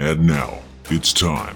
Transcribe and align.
And 0.00 0.26
now 0.26 0.60
it's 0.88 1.12
time 1.12 1.54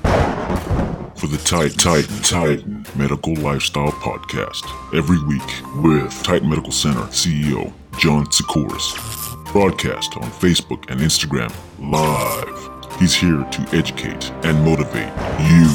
for 1.16 1.28
the 1.28 1.40
Titan 1.46 1.78
Titan 1.78 2.16
Titan 2.18 2.86
Medical 2.94 3.34
Lifestyle 3.36 3.90
Podcast. 3.90 4.62
Every 4.94 5.18
week 5.24 5.82
with 5.82 6.12
Titan 6.22 6.50
Medical 6.50 6.70
Center 6.70 7.00
CEO 7.04 7.72
John 7.96 8.26
Sikoris. 8.26 8.92
Broadcast 9.50 10.18
on 10.18 10.24
Facebook 10.24 10.90
and 10.90 11.00
Instagram 11.00 11.50
live. 11.78 13.00
He's 13.00 13.14
here 13.14 13.44
to 13.44 13.68
educate 13.74 14.30
and 14.44 14.62
motivate 14.62 15.08
you 15.48 15.66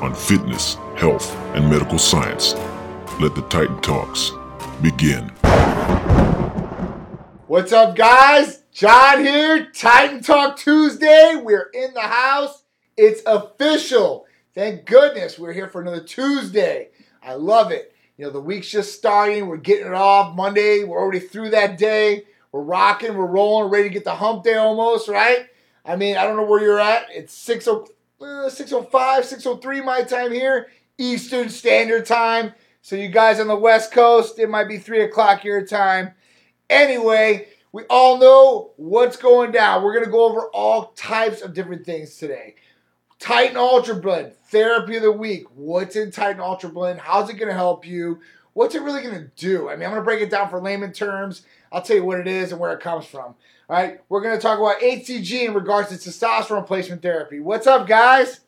on 0.00 0.14
fitness, 0.14 0.76
health, 0.96 1.36
and 1.54 1.68
medical 1.68 1.98
science. 1.98 2.54
Let 3.20 3.34
the 3.34 3.46
Titan 3.50 3.78
Talks 3.82 4.30
begin. 4.80 5.28
What's 7.46 7.74
up, 7.74 7.94
guys? 7.94 8.59
John 8.80 9.22
here, 9.22 9.70
Titan 9.74 10.22
Talk 10.22 10.56
Tuesday. 10.56 11.36
We're 11.36 11.68
in 11.74 11.92
the 11.92 12.00
house. 12.00 12.62
It's 12.96 13.20
official. 13.26 14.24
Thank 14.54 14.86
goodness 14.86 15.38
we're 15.38 15.52
here 15.52 15.68
for 15.68 15.82
another 15.82 16.02
Tuesday. 16.02 16.88
I 17.22 17.34
love 17.34 17.72
it. 17.72 17.94
You 18.16 18.24
know, 18.24 18.30
the 18.30 18.40
week's 18.40 18.70
just 18.70 18.94
starting. 18.94 19.48
We're 19.48 19.58
getting 19.58 19.88
it 19.88 19.92
off 19.92 20.34
Monday. 20.34 20.82
We're 20.84 20.98
already 20.98 21.20
through 21.20 21.50
that 21.50 21.76
day. 21.76 22.24
We're 22.52 22.62
rocking, 22.62 23.18
we're 23.18 23.26
rolling, 23.26 23.70
ready 23.70 23.90
to 23.90 23.92
get 23.92 24.04
the 24.04 24.14
hump 24.14 24.44
day 24.44 24.54
almost, 24.54 25.08
right? 25.08 25.46
I 25.84 25.96
mean, 25.96 26.16
I 26.16 26.24
don't 26.24 26.36
know 26.36 26.46
where 26.46 26.62
you're 26.62 26.80
at. 26.80 27.08
It's 27.10 27.34
6 27.34 27.68
uh, 27.68 28.48
605, 28.48 29.26
603 29.26 29.80
my 29.82 30.04
time 30.04 30.32
here, 30.32 30.68
Eastern 30.96 31.50
Standard 31.50 32.06
Time. 32.06 32.54
So 32.80 32.96
you 32.96 33.08
guys 33.08 33.40
on 33.40 33.46
the 33.46 33.56
West 33.56 33.92
Coast, 33.92 34.38
it 34.38 34.48
might 34.48 34.68
be 34.68 34.78
3 34.78 35.02
o'clock 35.02 35.44
your 35.44 35.66
time. 35.66 36.12
Anyway, 36.70 37.48
we 37.72 37.84
all 37.88 38.18
know 38.18 38.72
what's 38.76 39.16
going 39.16 39.52
down. 39.52 39.82
We're 39.82 39.94
going 39.94 40.04
to 40.04 40.10
go 40.10 40.24
over 40.24 40.46
all 40.48 40.92
types 40.96 41.40
of 41.40 41.54
different 41.54 41.86
things 41.86 42.16
today. 42.16 42.56
Titan 43.18 43.56
Ultra 43.56 43.96
Blend, 43.96 44.32
therapy 44.48 44.96
of 44.96 45.02
the 45.02 45.12
week. 45.12 45.44
What's 45.54 45.94
in 45.94 46.10
Titan 46.10 46.40
Ultra 46.40 46.70
Blend? 46.70 47.00
How's 47.00 47.28
it 47.28 47.34
going 47.34 47.48
to 47.48 47.54
help 47.54 47.86
you? 47.86 48.20
What's 48.54 48.74
it 48.74 48.82
really 48.82 49.02
going 49.02 49.14
to 49.14 49.30
do? 49.36 49.68
I 49.68 49.76
mean, 49.76 49.84
I'm 49.84 49.92
going 49.92 50.02
to 50.02 50.04
break 50.04 50.22
it 50.22 50.30
down 50.30 50.48
for 50.48 50.60
layman 50.60 50.92
terms. 50.92 51.42
I'll 51.70 51.82
tell 51.82 51.96
you 51.96 52.04
what 52.04 52.18
it 52.18 52.26
is 52.26 52.50
and 52.50 52.60
where 52.60 52.72
it 52.72 52.80
comes 52.80 53.06
from. 53.06 53.34
All 53.68 53.76
right, 53.76 54.00
we're 54.08 54.22
going 54.22 54.36
to 54.36 54.42
talk 54.42 54.58
about 54.58 54.80
HCG 54.80 55.46
in 55.46 55.54
regards 55.54 55.90
to 55.90 55.94
testosterone 55.94 56.62
replacement 56.62 57.02
therapy. 57.02 57.38
What's 57.38 57.68
up, 57.68 57.86
guys? 57.86 58.40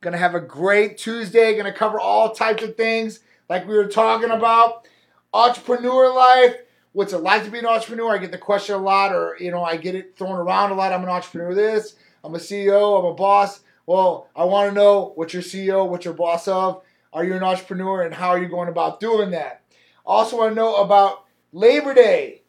Going 0.00 0.12
to 0.12 0.18
have 0.18 0.34
a 0.34 0.40
great 0.40 0.96
Tuesday. 0.96 1.52
Going 1.52 1.70
to 1.70 1.72
cover 1.72 2.00
all 2.00 2.32
types 2.32 2.62
of 2.62 2.76
things 2.76 3.20
like 3.50 3.68
we 3.68 3.76
were 3.76 3.88
talking 3.88 4.30
about. 4.30 4.86
Entrepreneur 5.34 6.14
life. 6.14 6.56
What's 6.96 7.12
it 7.12 7.18
like 7.18 7.44
to 7.44 7.50
be 7.50 7.58
an 7.58 7.66
entrepreneur? 7.66 8.14
I 8.14 8.16
get 8.16 8.32
the 8.32 8.38
question 8.38 8.74
a 8.74 8.78
lot, 8.78 9.14
or 9.14 9.36
you 9.38 9.50
know, 9.50 9.62
I 9.62 9.76
get 9.76 9.94
it 9.94 10.16
thrown 10.16 10.32
around 10.32 10.70
a 10.70 10.74
lot. 10.74 10.94
I'm 10.94 11.02
an 11.02 11.10
entrepreneur. 11.10 11.52
This. 11.52 11.94
I'm 12.24 12.34
a 12.34 12.38
CEO. 12.38 12.98
I'm 12.98 13.04
a 13.04 13.12
boss. 13.12 13.60
Well, 13.84 14.30
I 14.34 14.44
want 14.44 14.70
to 14.70 14.74
know 14.74 15.12
what 15.14 15.34
your 15.34 15.42
CEO, 15.42 15.86
what 15.86 16.06
your 16.06 16.14
boss 16.14 16.48
of. 16.48 16.82
Are 17.12 17.22
you 17.22 17.34
an 17.34 17.42
entrepreneur, 17.42 18.00
and 18.00 18.14
how 18.14 18.30
are 18.30 18.38
you 18.38 18.48
going 18.48 18.70
about 18.70 18.98
doing 18.98 19.32
that? 19.32 19.60
Also, 20.06 20.38
want 20.38 20.52
to 20.52 20.54
know 20.54 20.76
about 20.76 21.26
Labor 21.52 21.92
Day. 21.92 22.40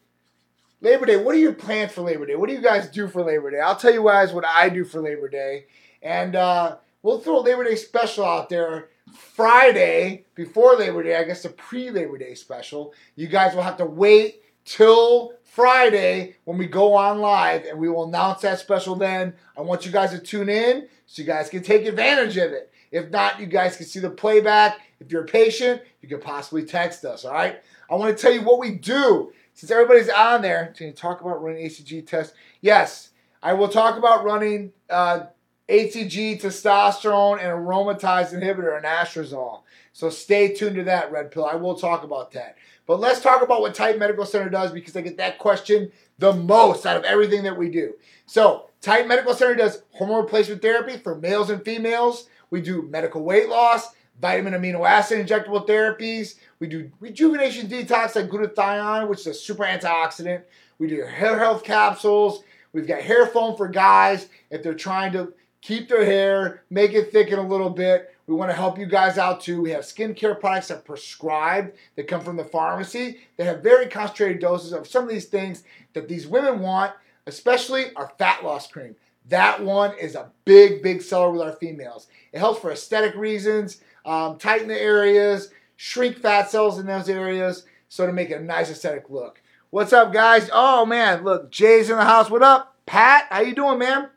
Labor 0.79 1.05
Day, 1.05 1.17
what 1.17 1.35
are 1.35 1.39
your 1.39 1.51
plans 1.51 1.91
for 1.91 2.03
Labor 2.03 2.25
Day? 2.25 2.37
What 2.37 2.47
do 2.47 2.55
you 2.55 2.61
guys 2.61 2.87
do 2.87 3.09
for 3.09 3.23
Labor 3.23 3.51
Day? 3.51 3.59
I'll 3.59 3.75
tell 3.75 3.93
you 3.93 4.05
guys 4.05 4.31
what 4.31 4.45
I 4.45 4.69
do 4.69 4.85
for 4.85 5.01
Labor 5.01 5.27
Day. 5.27 5.65
And 6.01 6.37
uh, 6.37 6.77
we'll 7.01 7.19
throw 7.19 7.39
a 7.39 7.41
Labor 7.41 7.65
Day 7.65 7.75
special 7.75 8.23
out 8.23 8.47
there 8.47 8.87
Friday 9.13 10.25
before 10.36 10.75
Labor 10.75 11.03
Day, 11.03 11.16
I 11.16 11.23
guess 11.23 11.44
the 11.44 11.50
pre 11.50 11.91
Labor 11.91 12.17
Day 12.17 12.33
special. 12.33 12.94
You 13.16 13.27
guys 13.27 13.55
will 13.55 13.64
have 13.64 13.77
to 13.77 13.86
wait 13.86 14.41
till 14.66 15.33
Friday 15.44 16.36
when 16.44 16.58
we 16.58 16.67
go 16.67 16.94
on 16.94 17.19
live 17.19 17.66
and 17.66 17.80
we 17.80 17.89
will 17.89 18.05
announce 18.05 18.41
that 18.41 18.59
special 18.59 18.95
then. 18.95 19.33
I 19.58 19.61
want 19.61 19.86
you 19.86 19.91
guys 19.91 20.11
to 20.11 20.19
tune 20.19 20.49
in 20.49 20.88
so 21.05 21.22
you 21.22 21.27
guys 21.27 21.49
can 21.49 21.64
take 21.64 21.86
advantage 21.86 22.38
of 22.38 22.52
it. 22.52 22.72
If 22.91 23.09
not, 23.09 23.39
you 23.39 23.47
guys 23.47 23.75
can 23.75 23.86
see 23.86 23.99
the 23.99 24.09
playback. 24.09 24.80
If 24.99 25.11
you're 25.11 25.25
patient, 25.25 25.81
you 26.02 26.09
can 26.09 26.19
possibly 26.19 26.64
text 26.64 27.05
us, 27.05 27.25
all 27.25 27.33
right? 27.33 27.61
I 27.89 27.95
want 27.95 28.15
to 28.15 28.21
tell 28.21 28.31
you 28.31 28.42
what 28.42 28.60
we 28.60 28.71
do. 28.71 29.31
Since 29.54 29.71
everybody's 29.71 30.10
on 30.10 30.42
there, 30.42 30.73
can 30.77 30.87
you 30.87 30.93
talk 30.93 31.21
about 31.21 31.42
running 31.42 31.65
HCG 31.65 32.05
test? 32.05 32.33
Yes, 32.61 33.10
I 33.42 33.54
will 33.54 33.70
talk 33.70 33.98
about 33.98 34.23
running 34.23 34.71
uh, 34.89 35.26
HCG, 35.70 36.42
testosterone, 36.42 37.39
and 37.39 37.50
aromatase 37.50 38.33
inhibitor, 38.33 38.78
and 38.78 38.86
anastrozole. 38.86 39.61
So 39.92 40.10
stay 40.10 40.54
tuned 40.54 40.76
to 40.78 40.83
that, 40.86 41.11
Red 41.11 41.32
Pill. 41.32 41.45
I 41.45 41.55
will 41.55 41.76
talk 41.76 42.04
about 42.04 42.32
that. 42.32 42.55
But 42.86 43.00
let's 43.00 43.20
talk 43.20 43.42
about 43.42 43.61
what 43.61 43.76
Titan 43.76 44.00
Medical 44.00 44.26
Center 44.26 44.50
does 44.50 44.72
because 44.72 44.95
I 44.95 45.02
get 45.02 45.17
that 45.17 45.39
question 45.39 45.92
the 46.20 46.33
most 46.33 46.86
out 46.86 46.95
of 46.95 47.04
everything 47.04 47.44
that 47.44 47.58
we 47.58 47.70
do. 47.70 47.95
So, 48.26 48.70
Titan 48.82 49.08
Medical 49.08 49.33
Center 49.33 49.55
does 49.55 49.83
hormone 49.92 50.23
replacement 50.23 50.61
therapy 50.61 50.98
for 50.98 51.16
males 51.16 51.50
and 51.50 51.64
females. 51.64 52.30
We 52.49 52.61
do 52.61 52.84
medical 52.84 53.23
weight 53.23 53.49
loss, 53.49 53.89
vitamin 54.22 54.54
amino 54.54 54.88
acid 54.88 55.26
injectable 55.26 55.67
therapies. 55.67 56.36
We 56.60 56.67
do 56.67 56.92
rejuvenation 56.99 57.67
detox 57.67 58.16
like 58.16 58.30
glutathione, 58.30 59.10
which 59.10 59.22
is 59.22 59.28
a 59.28 59.34
super 59.34 59.64
antioxidant. 59.64 60.44
We 60.80 60.88
do 60.88 61.04
hair 61.04 61.38
health 61.38 61.64
capsules. 61.64 62.44
We've 62.72 62.88
got 62.88 63.02
hair 63.02 63.28
foam 63.28 63.58
for 63.58 63.67
guys 63.67 64.30
if 64.49 64.64
they're 64.64 64.73
trying 64.73 65.11
to 65.14 65.34
keep 65.67 65.89
their 65.89 66.05
hair, 66.05 66.64
make 66.70 66.94
it 66.94 67.11
thicken 67.11 67.38
a 67.38 67.45
little 67.45 67.70
bit. 67.70 68.16
We 68.26 68.36
want 68.36 68.50
to 68.50 68.55
help 68.55 68.80
you 68.80 68.86
guys 68.86 69.17
out 69.17 69.42
too. 69.42 69.61
We 69.61 69.72
have 69.72 69.83
skincare 69.83 70.39
products 70.39 70.70
that 70.70 70.78
are 70.78 70.82
prescribed 70.82 71.76
that 71.98 72.08
come 72.08 72.22
from 72.22 72.38
the 72.38 72.45
pharmacy. 72.45 73.20
They 73.36 73.44
have 73.44 73.64
very 73.64 73.88
concentrated 73.88 74.39
doses 74.39 74.72
of 74.72 74.88
some 74.88 75.04
of 75.04 75.10
these 75.10 75.26
things 75.26 75.66
that 75.94 76.08
these 76.08 76.26
women 76.26 76.61
want, 76.61 76.94
especially 77.26 77.94
our 77.95 78.14
fat 78.17 78.45
loss 78.45 78.67
cream. 78.67 78.95
That 79.28 79.61
one 79.61 79.92
is 80.00 80.16
a 80.16 80.32
big, 80.45 80.82
big 80.82 81.02
seller 81.02 81.32
with 81.32 81.42
our 81.42 81.52
females. 81.52 82.08
It 82.32 82.39
helps 82.39 82.61
for 82.61 82.72
aesthetic 82.72 83.14
reasons, 83.16 83.82
um, 84.05 84.38
tighten 84.38 84.70
the 84.70 84.82
areas, 84.82 85.52
shrink 85.76 86.17
fat 86.20 86.49
cells 86.49 86.80
in 86.80 86.86
those 86.86 87.10
areas, 87.10 87.66
so 87.89 88.05
to 88.05 88.14
make 88.14 88.30
it 88.30 88.39
a 88.39 88.44
nice 88.44 88.70
aesthetic 88.70 89.10
look. 89.10 89.42
What's 89.70 89.92
up, 89.92 90.14
guys? 90.14 90.49
Oh 90.54 90.86
man, 90.86 91.26
look, 91.26 91.52
Jay's 91.52 91.89
in 91.89 91.98
the 91.98 92.05
house. 92.05 92.30
What 92.30 92.42
up, 92.42 92.78
Pat? 92.86 93.26
How 93.30 93.42
you 93.42 93.54
doing, 93.54 93.80
man? 93.80 94.08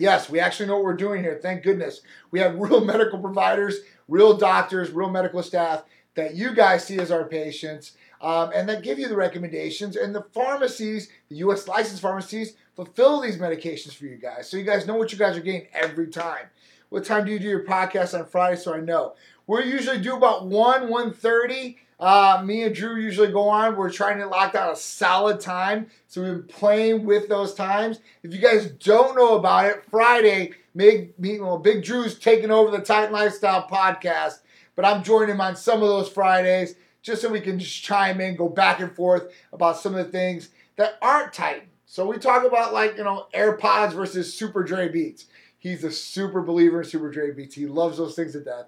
Yes, 0.00 0.30
we 0.30 0.40
actually 0.40 0.66
know 0.66 0.76
what 0.76 0.84
we're 0.84 0.94
doing 0.94 1.22
here. 1.22 1.38
Thank 1.42 1.62
goodness. 1.62 2.00
We 2.30 2.40
have 2.40 2.54
real 2.58 2.82
medical 2.82 3.18
providers, 3.18 3.80
real 4.08 4.36
doctors, 4.36 4.90
real 4.90 5.10
medical 5.10 5.42
staff 5.42 5.84
that 6.14 6.34
you 6.34 6.54
guys 6.54 6.84
see 6.84 6.98
as 6.98 7.10
our 7.10 7.24
patients 7.24 7.92
um, 8.22 8.50
and 8.54 8.68
that 8.68 8.82
give 8.82 8.98
you 8.98 9.08
the 9.08 9.16
recommendations. 9.16 9.96
And 9.96 10.14
the 10.14 10.24
pharmacies, 10.32 11.10
the 11.28 11.36
U.S. 11.36 11.68
licensed 11.68 12.00
pharmacies, 12.00 12.54
fulfill 12.74 13.20
these 13.20 13.36
medications 13.36 13.94
for 13.94 14.06
you 14.06 14.16
guys. 14.16 14.48
So 14.48 14.56
you 14.56 14.64
guys 14.64 14.86
know 14.86 14.96
what 14.96 15.12
you 15.12 15.18
guys 15.18 15.36
are 15.36 15.40
getting 15.42 15.68
every 15.74 16.08
time. 16.08 16.46
What 16.88 17.04
time 17.04 17.26
do 17.26 17.30
you 17.32 17.38
do 17.38 17.48
your 17.48 17.64
podcast 17.64 18.18
on 18.18 18.26
Friday 18.26 18.56
so 18.56 18.74
I 18.74 18.80
know? 18.80 19.14
We 19.46 19.64
usually 19.64 20.00
do 20.00 20.16
about 20.16 20.46
1, 20.46 20.88
1.30. 20.88 21.76
Uh, 22.00 22.42
me 22.42 22.62
and 22.62 22.74
Drew 22.74 22.96
usually 22.96 23.30
go 23.30 23.46
on. 23.48 23.76
We're 23.76 23.90
trying 23.90 24.18
to 24.18 24.26
lock 24.26 24.54
down 24.54 24.72
a 24.72 24.76
solid 24.76 25.38
time. 25.38 25.88
So 26.08 26.22
we've 26.22 26.32
been 26.32 26.42
playing 26.44 27.04
with 27.04 27.28
those 27.28 27.52
times. 27.52 28.00
If 28.22 28.32
you 28.32 28.40
guys 28.40 28.70
don't 28.70 29.14
know 29.14 29.36
about 29.36 29.66
it, 29.66 29.84
Friday, 29.90 30.52
Big, 30.74 31.12
well, 31.18 31.58
Big 31.58 31.84
Drew's 31.84 32.18
taking 32.18 32.50
over 32.50 32.70
the 32.70 32.82
Titan 32.82 33.12
Lifestyle 33.12 33.68
podcast. 33.68 34.40
But 34.76 34.86
I'm 34.86 35.02
joining 35.02 35.30
him 35.30 35.40
on 35.42 35.56
some 35.56 35.82
of 35.82 35.88
those 35.88 36.08
Fridays 36.08 36.76
just 37.02 37.20
so 37.20 37.28
we 37.28 37.40
can 37.40 37.58
just 37.58 37.82
chime 37.82 38.20
in, 38.20 38.36
go 38.36 38.48
back 38.48 38.80
and 38.80 38.94
forth 38.94 39.32
about 39.52 39.76
some 39.76 39.94
of 39.94 40.06
the 40.06 40.10
things 40.10 40.48
that 40.76 40.94
aren't 41.02 41.34
Titan. 41.34 41.68
So 41.84 42.06
we 42.06 42.16
talk 42.18 42.44
about 42.44 42.72
like, 42.72 42.96
you 42.96 43.04
know, 43.04 43.26
AirPods 43.34 43.92
versus 43.92 44.32
Super 44.32 44.62
Dre 44.62 44.88
Beats. 44.88 45.26
He's 45.58 45.84
a 45.84 45.90
super 45.90 46.40
believer 46.40 46.80
in 46.80 46.88
Super 46.88 47.10
Dre 47.10 47.32
Beats. 47.32 47.54
He 47.54 47.66
loves 47.66 47.98
those 47.98 48.14
things 48.14 48.32
to 48.32 48.40
death. 48.40 48.66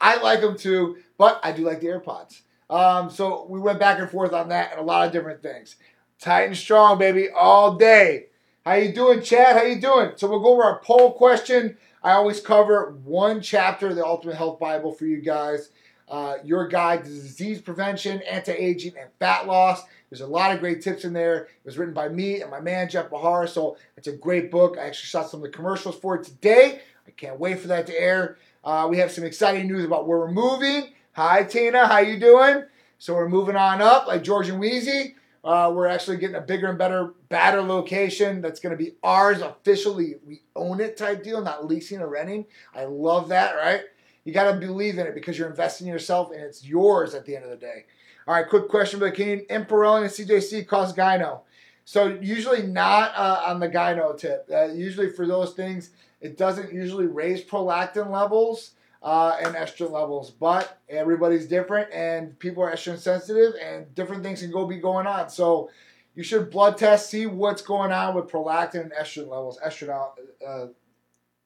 I 0.00 0.20
like 0.20 0.42
them 0.42 0.58
too, 0.58 0.98
but 1.16 1.40
I 1.42 1.52
do 1.52 1.64
like 1.64 1.80
the 1.80 1.86
AirPods. 1.86 2.42
Um, 2.70 3.10
so 3.10 3.46
we 3.48 3.60
went 3.60 3.78
back 3.78 3.98
and 3.98 4.10
forth 4.10 4.32
on 4.32 4.48
that 4.48 4.72
and 4.72 4.80
a 4.80 4.84
lot 4.84 5.06
of 5.06 5.12
different 5.12 5.42
things. 5.42 5.76
Tight 6.18 6.44
and 6.44 6.56
strong, 6.56 6.98
baby, 6.98 7.28
all 7.28 7.76
day. 7.76 8.26
How 8.64 8.74
you 8.74 8.92
doing, 8.92 9.20
Chad? 9.20 9.56
How 9.56 9.62
you 9.62 9.80
doing? 9.80 10.12
So 10.16 10.28
we'll 10.28 10.40
go 10.40 10.54
over 10.54 10.64
our 10.64 10.80
poll 10.80 11.12
question. 11.12 11.76
I 12.02 12.12
always 12.12 12.40
cover 12.40 12.96
one 13.04 13.40
chapter 13.42 13.88
of 13.88 13.96
the 13.96 14.04
Ultimate 14.04 14.36
Health 14.36 14.58
Bible 14.58 14.92
for 14.92 15.04
you 15.06 15.20
guys. 15.20 15.70
Uh, 16.08 16.36
your 16.44 16.68
guide 16.68 17.04
to 17.04 17.10
disease 17.10 17.60
prevention, 17.60 18.20
anti-aging, 18.22 18.94
and 18.98 19.10
fat 19.18 19.46
loss. 19.46 19.82
There's 20.10 20.20
a 20.20 20.26
lot 20.26 20.52
of 20.52 20.60
great 20.60 20.82
tips 20.82 21.04
in 21.04 21.12
there. 21.12 21.44
It 21.44 21.64
was 21.64 21.78
written 21.78 21.94
by 21.94 22.08
me 22.08 22.42
and 22.42 22.50
my 22.50 22.60
man 22.60 22.88
Jeff 22.88 23.10
Bahar, 23.10 23.46
so 23.46 23.76
it's 23.96 24.06
a 24.06 24.12
great 24.12 24.50
book. 24.50 24.76
I 24.78 24.86
actually 24.86 25.06
shot 25.06 25.30
some 25.30 25.40
of 25.40 25.50
the 25.50 25.56
commercials 25.56 25.96
for 25.96 26.14
it 26.16 26.24
today. 26.24 26.80
I 27.06 27.10
can't 27.10 27.40
wait 27.40 27.58
for 27.58 27.68
that 27.68 27.86
to 27.86 28.00
air. 28.00 28.36
Uh, 28.62 28.86
we 28.88 28.98
have 28.98 29.10
some 29.10 29.24
exciting 29.24 29.66
news 29.66 29.84
about 29.84 30.06
where 30.06 30.18
we're 30.18 30.30
moving. 30.30 30.92
Hi, 31.16 31.44
Tina. 31.44 31.86
How 31.86 32.00
you 32.00 32.18
doing? 32.18 32.64
So 32.98 33.14
we're 33.14 33.28
moving 33.28 33.54
on 33.54 33.80
up, 33.80 34.08
like 34.08 34.24
George 34.24 34.48
and 34.48 34.60
Weezy. 34.60 35.14
Uh, 35.44 35.72
we're 35.72 35.86
actually 35.86 36.16
getting 36.16 36.34
a 36.34 36.40
bigger 36.40 36.66
and 36.66 36.76
better, 36.76 37.14
better 37.28 37.62
location 37.62 38.40
that's 38.40 38.58
going 38.58 38.76
to 38.76 38.84
be 38.84 38.96
ours 39.00 39.40
officially. 39.40 40.16
We 40.26 40.42
own 40.56 40.80
it 40.80 40.96
type 40.96 41.22
deal, 41.22 41.40
not 41.40 41.66
leasing 41.66 42.00
or 42.00 42.08
renting. 42.08 42.46
I 42.74 42.86
love 42.86 43.28
that, 43.28 43.54
right? 43.54 43.82
You 44.24 44.32
got 44.32 44.50
to 44.50 44.58
believe 44.58 44.98
in 44.98 45.06
it 45.06 45.14
because 45.14 45.38
you're 45.38 45.48
investing 45.48 45.86
in 45.86 45.92
yourself 45.92 46.32
and 46.32 46.40
it's 46.40 46.64
yours 46.64 47.14
at 47.14 47.24
the 47.24 47.36
end 47.36 47.44
of 47.44 47.50
the 47.52 47.58
day. 47.58 47.84
All 48.26 48.34
right, 48.34 48.48
quick 48.48 48.68
question 48.68 48.98
for 48.98 49.04
the 49.04 49.12
King. 49.12 49.46
Ipamorelin 49.48 50.00
and 50.00 50.10
CJC 50.10 50.66
cause 50.66 50.92
gyno. 50.92 51.42
So 51.84 52.18
usually 52.20 52.66
not 52.66 53.12
uh, 53.14 53.42
on 53.46 53.60
the 53.60 53.68
gyno 53.68 54.18
tip. 54.18 54.48
Uh, 54.52 54.64
usually 54.64 55.10
for 55.10 55.28
those 55.28 55.52
things, 55.52 55.90
it 56.20 56.36
doesn't 56.36 56.72
usually 56.72 57.06
raise 57.06 57.44
prolactin 57.44 58.10
levels 58.10 58.72
uh, 59.04 59.36
and 59.40 59.54
estrogen 59.54 59.92
levels. 59.92 60.30
But 60.30 60.80
everybody's 60.88 61.46
different, 61.46 61.92
and 61.92 62.36
people 62.38 62.64
are 62.64 62.72
estrogen 62.72 62.98
sensitive, 62.98 63.52
and 63.62 63.94
different 63.94 64.24
things 64.24 64.40
can 64.40 64.50
go 64.50 64.66
be 64.66 64.78
going 64.78 65.06
on. 65.06 65.28
So 65.28 65.70
you 66.16 66.24
should 66.24 66.50
blood 66.50 66.78
test, 66.78 67.10
see 67.10 67.26
what's 67.26 67.62
going 67.62 67.92
on 67.92 68.14
with 68.16 68.26
prolactin 68.26 68.80
and 68.80 68.92
estrogen 68.92 69.28
levels, 69.28 69.60
estrogen 69.64 70.08
uh, 70.44 70.66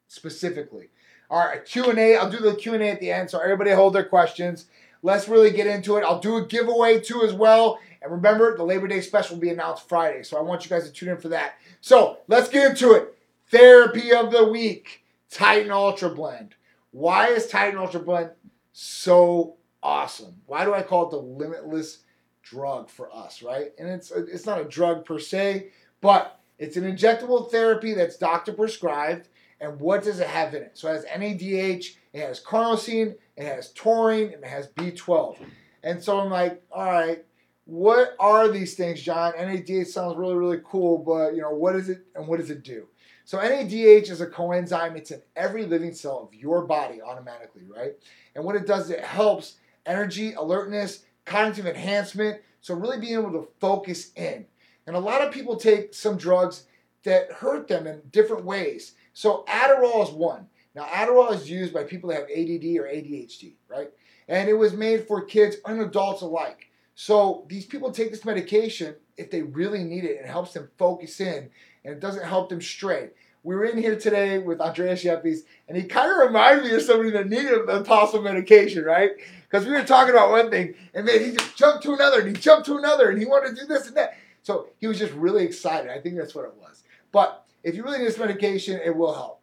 specifically. 0.07 0.89
All 1.31 1.45
right, 1.45 1.63
Q 1.65 1.91
and 1.91 1.99
A. 1.99 2.17
I'll 2.17 2.31
do 2.31 2.39
the 2.39 2.55
Q 2.55 2.75
and 2.75 2.83
A 2.83 2.89
at 2.89 3.01
the 3.01 3.11
end, 3.11 3.29
so 3.29 3.39
everybody 3.41 3.73
hold 3.73 3.93
their 3.93 4.05
questions. 4.05 4.67
Let's 5.03 5.29
really 5.29 5.51
get 5.51 5.67
into 5.67 5.97
it. 5.97 6.05
I'll 6.05 6.21
do 6.21 6.37
a 6.37 6.47
giveaway 6.47 7.01
too 7.01 7.23
as 7.23 7.33
well. 7.33 7.79
And 8.01 8.13
remember, 8.13 8.57
the 8.57 8.65
Labor 8.65 8.89
Day 8.89 9.01
special 9.01 9.37
will 9.37 9.43
be 9.43 9.51
announced 9.51 9.89
Friday, 9.89 10.23
so 10.23 10.39
I 10.39 10.43
want 10.43 10.65
you 10.65 10.71
guys 10.71 10.87
to 10.87 10.93
tune 10.93 11.09
in 11.09 11.19
for 11.19 11.29
that. 11.29 11.55
So 11.81 12.19
let's 12.29 12.49
get 12.49 12.71
into 12.71 12.93
it. 12.93 13.15
Therapy 13.51 14.13
of 14.13 14.31
the 14.31 14.45
week: 14.45 15.05
Titan 15.31 15.73
Ultra 15.73 16.11
Blend. 16.11 16.55
Why 16.91 17.29
is 17.29 17.47
Titan 17.47 17.79
Ultra 17.79 18.01
Blend 18.01 18.31
so 18.73 19.57
awesome? 19.83 20.37
Why 20.47 20.65
do 20.65 20.75
I 20.75 20.83
call 20.83 21.07
it 21.07 21.11
the 21.11 21.19
limitless 21.19 21.99
drug 22.43 22.89
for 22.89 23.15
us, 23.15 23.43
right? 23.43 23.73
And 23.79 23.89
it's 23.89 24.11
it's 24.11 24.47
not 24.47 24.61
a 24.61 24.65
drug 24.65 25.05
per 25.05 25.19
se, 25.19 25.71
but 26.01 26.41
it's 26.59 26.77
an 26.77 26.85
injectable 26.85 27.51
therapy 27.51 27.95
that's 27.95 28.17
doctor 28.17 28.53
prescribed. 28.53 29.29
And 29.61 29.81
what 29.81 30.05
does 30.05 30.21
it 30.21 30.29
have 30.29 30.55
in 30.55 30.63
it? 30.63 30.79
So 30.79 30.89
it 30.89 30.95
has 30.95 31.05
NADH, 31.05 31.97
it 32.13 32.21
has 32.21 32.43
carnosine, 32.43 33.17
it 33.37 33.45
has 33.45 33.73
taurine, 33.73 34.33
and 34.33 34.45
it 34.45 34.49
has 34.49 34.69
B12. 34.69 35.37
And 35.83 36.03
so 36.03 36.21
I'm 36.21 36.31
like, 36.31 36.63
all 36.71 36.85
right, 36.85 37.25
what 37.65 38.15
are 38.21 38.49
these 38.49 38.75
things, 38.75 39.03
John? 39.03 39.33
NADH 39.33 39.89
sounds 39.89 40.17
really, 40.17 40.37
really 40.37 40.61
cool, 40.65 40.99
but 40.99 41.35
you 41.35 41.43
know, 41.43 41.51
what 41.51 41.75
is 41.77 41.89
it 41.89 42.07
and 42.15 42.27
what 42.27 42.39
does 42.39 42.51
it 42.51 42.63
do? 42.63 42.87
So 43.29 43.37
NADH 43.37 44.09
is 44.09 44.23
a 44.23 44.27
coenzyme. 44.27 44.97
It's 44.97 45.11
in 45.11 45.21
every 45.37 45.67
living 45.67 45.93
cell 45.93 46.19
of 46.21 46.35
your 46.35 46.63
body 46.63 47.03
automatically, 47.03 47.61
right? 47.69 47.93
And 48.35 48.43
what 48.43 48.57
it 48.57 48.67
does, 48.67 48.89
it 48.89 49.05
helps 49.05 49.57
energy, 49.85 50.33
alertness, 50.33 51.05
cognitive 51.27 51.67
enhancement. 51.67 52.41
So 52.63 52.73
really 52.73 52.99
being 52.99 53.21
able 53.21 53.33
to 53.33 53.49
focus 53.61 54.13
in. 54.17 54.47
And 54.87 54.97
a 54.97 54.99
lot 54.99 55.21
of 55.21 55.31
people 55.31 55.57
take 55.57 55.93
some 55.93 56.17
drugs 56.17 56.65
that 57.05 57.31
hurt 57.31 57.69
them 57.69 57.87
in 57.87 58.01
different 58.13 58.47
ways. 58.47 58.95
So 59.13 59.45
Adderall 59.47 60.09
is 60.09 60.15
one. 60.15 60.47
Now 60.75 60.85
Adderall 60.85 61.35
is 61.35 61.51
used 61.51 61.75
by 61.75 61.85
people 61.85 62.09
that 62.09 62.21
have 62.21 62.31
ADD 62.31 62.79
or 62.79 62.89
ADHD, 62.89 63.57
right? 63.69 63.91
And 64.29 64.49
it 64.49 64.55
was 64.55 64.73
made 64.73 65.07
for 65.07 65.21
kids 65.21 65.57
and 65.67 65.83
adults 65.83 66.23
alike. 66.23 66.71
So 66.95 67.45
these 67.51 67.67
people 67.67 67.93
take 67.93 68.11
this 68.11 68.25
medication 68.25 68.95
if 69.19 69.31
they 69.31 69.43
really 69.43 69.85
need 69.85 70.05
it. 70.05 70.19
It 70.19 70.27
helps 70.27 70.55
them 70.55 70.71
focus 70.79 71.21
in 71.21 71.51
and 71.85 71.95
it 71.95 72.01
doesn't 72.01 72.25
help 72.25 72.49
them 72.49 72.61
stray. 72.61 73.11
We 73.43 73.55
were 73.55 73.65
in 73.65 73.79
here 73.79 73.97
today 73.97 74.39
with 74.39 74.61
Andreas 74.61 75.05
Yepes, 75.05 75.41
and 75.69 75.77
he 75.77 75.85
kind 75.85 76.11
of 76.11 76.19
reminded 76.19 76.65
me 76.65 76.75
of 76.75 76.83
somebody 76.83 77.11
that 77.13 77.29
needed 77.29 77.69
a 77.69 77.83
possible 77.83 78.23
medication, 78.23 78.85
right? 78.85 79.13
Because 79.49 79.65
we 79.65 79.73
were 79.73 79.85
talking 79.85 80.13
about 80.13 80.31
one 80.31 80.51
thing, 80.51 80.75
and 80.93 81.07
then 81.07 81.25
he 81.25 81.33
just 81.33 81.57
jumped 81.57 81.83
to 81.85 81.95
another, 81.95 82.21
and 82.21 82.29
he 82.29 82.35
jumped 82.35 82.67
to 82.67 82.77
another, 82.77 83.11
and 83.11 83.19
he 83.19 83.27
wanted 83.27 83.57
to 83.57 83.63
do 83.63 83.67
this 83.67 83.87
and 83.87 83.97
that. 83.97 84.19
So 84.43 84.69
he 84.79 84.87
was 84.87 84.99
just 84.99 85.13
really 85.15 85.45
excited. 85.45 85.91
I 85.91 86.01
think 86.01 86.17
that's 86.17 86.35
what 86.35 86.45
it 86.45 86.55
was. 86.61 86.83
But 87.13 87.45
if 87.63 87.75
you 87.75 87.85
really 87.85 87.99
need 87.99 88.09
this 88.09 88.19
medication, 88.19 88.81
it 88.85 88.95
will 88.95 89.15
help. 89.15 89.41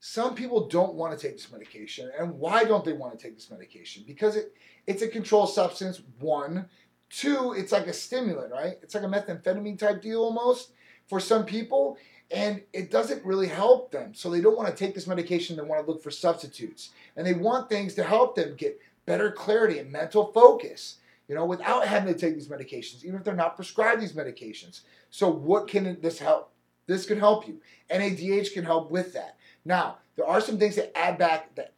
Some 0.00 0.34
people 0.34 0.68
don't 0.68 0.94
want 0.94 1.18
to 1.18 1.26
take 1.26 1.38
this 1.38 1.50
medication. 1.50 2.10
And 2.18 2.38
why 2.38 2.64
don't 2.64 2.84
they 2.84 2.92
want 2.92 3.18
to 3.18 3.22
take 3.22 3.36
this 3.36 3.50
medication? 3.50 4.04
Because 4.06 4.36
it, 4.36 4.54
it's 4.86 5.02
a 5.02 5.08
controlled 5.08 5.50
substance, 5.50 6.02
one. 6.20 6.68
Two, 7.08 7.54
it's 7.56 7.72
like 7.72 7.86
a 7.86 7.92
stimulant, 7.92 8.52
right? 8.52 8.74
It's 8.82 8.94
like 8.94 9.04
a 9.04 9.06
methamphetamine 9.06 9.78
type 9.78 10.02
deal 10.02 10.22
almost 10.22 10.72
for 11.08 11.20
some 11.20 11.44
people. 11.44 11.96
And 12.30 12.62
it 12.72 12.90
doesn't 12.90 13.24
really 13.24 13.48
help 13.48 13.90
them. 13.92 14.14
So 14.14 14.30
they 14.30 14.40
don't 14.40 14.56
want 14.56 14.68
to 14.68 14.74
take 14.74 14.94
this 14.94 15.06
medication. 15.06 15.56
They 15.56 15.62
want 15.62 15.84
to 15.84 15.90
look 15.90 16.02
for 16.02 16.10
substitutes. 16.10 16.90
And 17.16 17.26
they 17.26 17.34
want 17.34 17.68
things 17.68 17.94
to 17.94 18.02
help 18.02 18.34
them 18.34 18.54
get 18.56 18.80
better 19.06 19.30
clarity 19.30 19.78
and 19.78 19.92
mental 19.92 20.32
focus 20.32 20.96
you 21.28 21.34
know, 21.34 21.44
without 21.44 21.86
having 21.86 22.12
to 22.12 22.18
take 22.18 22.34
these 22.34 22.48
medications, 22.48 23.02
even 23.02 23.16
if 23.16 23.24
they're 23.24 23.34
not 23.34 23.56
prescribed 23.56 24.02
these 24.02 24.12
medications. 24.12 24.82
So, 25.10 25.28
what 25.30 25.68
can 25.68 25.98
this 26.00 26.18
help? 26.18 26.52
This 26.86 27.06
can 27.06 27.18
help 27.18 27.48
you. 27.48 27.60
NADH 27.90 28.52
can 28.52 28.64
help 28.64 28.90
with 28.90 29.14
that. 29.14 29.36
Now, 29.64 29.98
there 30.16 30.26
are 30.26 30.40
some 30.40 30.58
things 30.58 30.76
that 30.76 30.96
add 30.96 31.16
back 31.16 31.54
that 31.54 31.72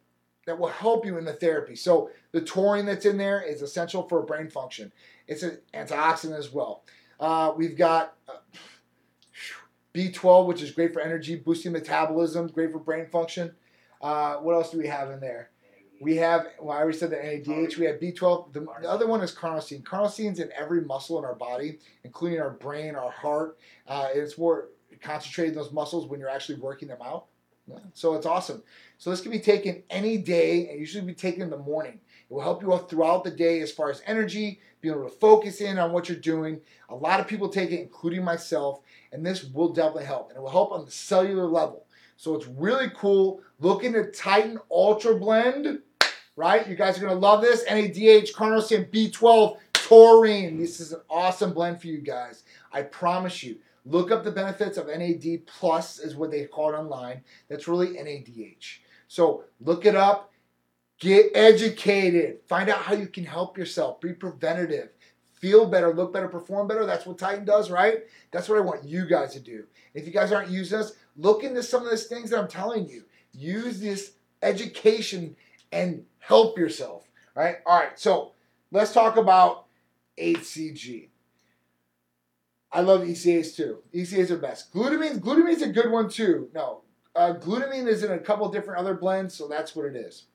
that 0.45 0.57
will 0.57 0.69
help 0.69 1.05
you 1.05 1.17
in 1.17 1.25
the 1.25 1.33
therapy. 1.33 1.75
So 1.75 2.09
the 2.31 2.39
taurine 2.39 2.85
that's 2.85 3.05
in 3.05 3.17
there 3.17 3.41
is 3.41 3.61
essential 3.61 4.07
for 4.07 4.21
brain 4.21 4.49
function. 4.49 4.93
It's 5.27 5.43
an 5.43 5.57
antioxidant 5.73 6.37
as 6.37 6.53
well. 6.53 6.83
Uh, 7.19 7.51
we've 7.57 7.77
got 7.77 8.15
uh, 8.29 8.37
B12, 9.93 10.45
which 10.45 10.61
is 10.61 10.71
great 10.71 10.93
for 10.93 11.01
energy, 11.01 11.35
boosting 11.35 11.71
metabolism, 11.71 12.47
great 12.47 12.71
for 12.71 12.79
brain 12.79 13.07
function. 13.07 13.53
Uh, 14.01 14.35
what 14.35 14.53
else 14.53 14.71
do 14.71 14.77
we 14.77 14.87
have 14.87 15.09
in 15.11 15.19
there? 15.19 15.49
We 15.99 16.17
have, 16.17 16.47
well, 16.61 16.77
I 16.77 16.81
already 16.81 16.97
said 16.97 17.09
the 17.09 17.15
NADH. 17.15 17.77
We 17.77 17.85
have 17.85 17.99
B12. 17.99 18.53
The, 18.53 18.59
the 18.81 18.89
other 18.89 19.07
one 19.07 19.21
is 19.21 19.33
carnosine. 19.33 19.81
Carnosine's 19.81 20.39
in 20.39 20.51
every 20.55 20.81
muscle 20.81 21.17
in 21.17 21.25
our 21.25 21.33
body, 21.33 21.79
including 22.03 22.39
our 22.39 22.51
brain, 22.51 22.95
our 22.95 23.09
heart. 23.09 23.57
Uh, 23.87 24.09
it's 24.13 24.37
more 24.37 24.69
concentrated 25.01 25.53
in 25.53 25.59
those 25.59 25.71
muscles 25.71 26.07
when 26.07 26.19
you're 26.19 26.29
actually 26.29 26.59
working 26.59 26.87
them 26.87 27.01
out. 27.03 27.25
So 27.93 28.15
it's 28.15 28.25
awesome. 28.25 28.63
So 28.97 29.09
this 29.09 29.21
can 29.21 29.31
be 29.31 29.39
taken 29.39 29.83
any 29.89 30.17
day 30.17 30.69
and 30.69 30.79
usually 30.79 31.05
be 31.05 31.13
taken 31.13 31.41
in 31.41 31.49
the 31.49 31.57
morning. 31.57 31.99
It 32.29 32.33
will 32.33 32.41
help 32.41 32.61
you 32.61 32.73
out 32.73 32.89
throughout 32.89 33.23
the 33.23 33.31
day 33.31 33.61
as 33.61 33.71
far 33.71 33.89
as 33.89 34.01
energy, 34.05 34.59
being 34.81 34.93
able 34.93 35.05
to 35.05 35.15
focus 35.15 35.61
in 35.61 35.79
on 35.79 35.91
what 35.91 36.09
you're 36.09 36.17
doing. 36.17 36.61
A 36.89 36.95
lot 36.95 37.19
of 37.19 37.27
people 37.27 37.49
take 37.49 37.71
it, 37.71 37.79
including 37.79 38.23
myself, 38.23 38.81
and 39.11 39.25
this 39.25 39.43
will 39.43 39.69
definitely 39.69 40.05
help. 40.05 40.29
And 40.29 40.37
it 40.37 40.41
will 40.41 40.49
help 40.49 40.71
on 40.71 40.85
the 40.85 40.91
cellular 40.91 41.45
level. 41.45 41.85
So 42.15 42.35
it's 42.35 42.47
really 42.47 42.91
cool. 42.95 43.41
Looking 43.59 43.95
at 43.95 44.13
Titan 44.13 44.59
Ultra 44.71 45.15
Blend, 45.15 45.79
right? 46.35 46.67
You 46.67 46.75
guys 46.75 47.01
are 47.01 47.07
to 47.07 47.13
love 47.13 47.41
this. 47.41 47.63
NADH, 47.65 48.33
carnosine, 48.33 48.89
B12, 48.89 49.57
taurine. 49.73 50.57
This 50.57 50.79
is 50.79 50.93
an 50.93 51.01
awesome 51.09 51.53
blend 51.53 51.79
for 51.81 51.87
you 51.87 51.99
guys. 51.99 52.43
I 52.71 52.83
promise 52.83 53.43
you. 53.43 53.57
Look 53.85 54.11
up 54.11 54.25
the 54.25 54.31
benefits 54.31 54.77
of 54.77 54.87
NAD 54.87 55.45
plus 55.45 55.99
is 55.99 56.15
what 56.15 56.29
they 56.29 56.43
call 56.43 56.73
it 56.73 56.77
online. 56.77 57.21
That's 57.47 57.69
really 57.69 57.95
NADH. 57.95 58.79
So 59.07 59.45
look 59.61 59.85
it 59.85 59.95
up. 59.95 60.33
Get 60.99 61.31
educated. 61.35 62.39
Find 62.47 62.69
out 62.69 62.81
how 62.81 62.95
you 62.95 63.07
can 63.07 63.23
help 63.23 63.57
yourself. 63.57 64.01
Be 64.01 64.13
preventative. 64.13 64.89
Feel 65.39 65.67
better, 65.67 65.93
look 65.93 66.11
better, 66.11 66.27
perform 66.27 66.67
better. 66.67 66.85
That's 66.85 67.05
what 67.05 67.19
Titan 67.19 67.45
does, 67.45 67.69
right? 67.69 67.99
That's 68.31 68.49
what 68.49 68.57
I 68.57 68.61
want 68.61 68.83
you 68.83 69.05
guys 69.05 69.33
to 69.33 69.39
do. 69.39 69.65
If 69.93 70.07
you 70.07 70.11
guys 70.11 70.31
aren't 70.31 70.49
using 70.49 70.79
us, 70.79 70.93
look 71.15 71.43
into 71.43 71.61
some 71.61 71.83
of 71.83 71.91
these 71.91 72.07
things 72.07 72.31
that 72.31 72.39
I'm 72.39 72.47
telling 72.47 72.89
you. 72.89 73.03
Use 73.33 73.79
this 73.79 74.13
education 74.41 75.35
and 75.71 76.03
help 76.17 76.57
yourself, 76.57 77.03
right? 77.35 77.57
All 77.67 77.79
right, 77.79 77.99
so 77.99 78.31
let's 78.71 78.93
talk 78.93 79.15
about 79.15 79.65
HCG. 80.17 81.09
I 82.71 82.81
love 82.81 83.01
ECAs 83.01 83.55
too. 83.55 83.83
ECAs 83.93 84.31
are 84.31 84.37
best. 84.37 84.73
Glutamine, 84.73 85.19
glutamine's 85.19 85.61
a 85.61 85.69
good 85.69 85.91
one 85.91 86.09
too. 86.09 86.49
No, 86.55 86.81
uh, 87.15 87.35
glutamine 87.35 87.87
is 87.87 88.03
in 88.03 88.11
a 88.11 88.19
couple 88.19 88.49
different 88.49 88.79
other 88.79 88.95
blends, 88.95 89.35
so 89.35 89.47
that's 89.47 89.75
what 89.75 89.85
it 89.85 89.95
is. 89.95 90.25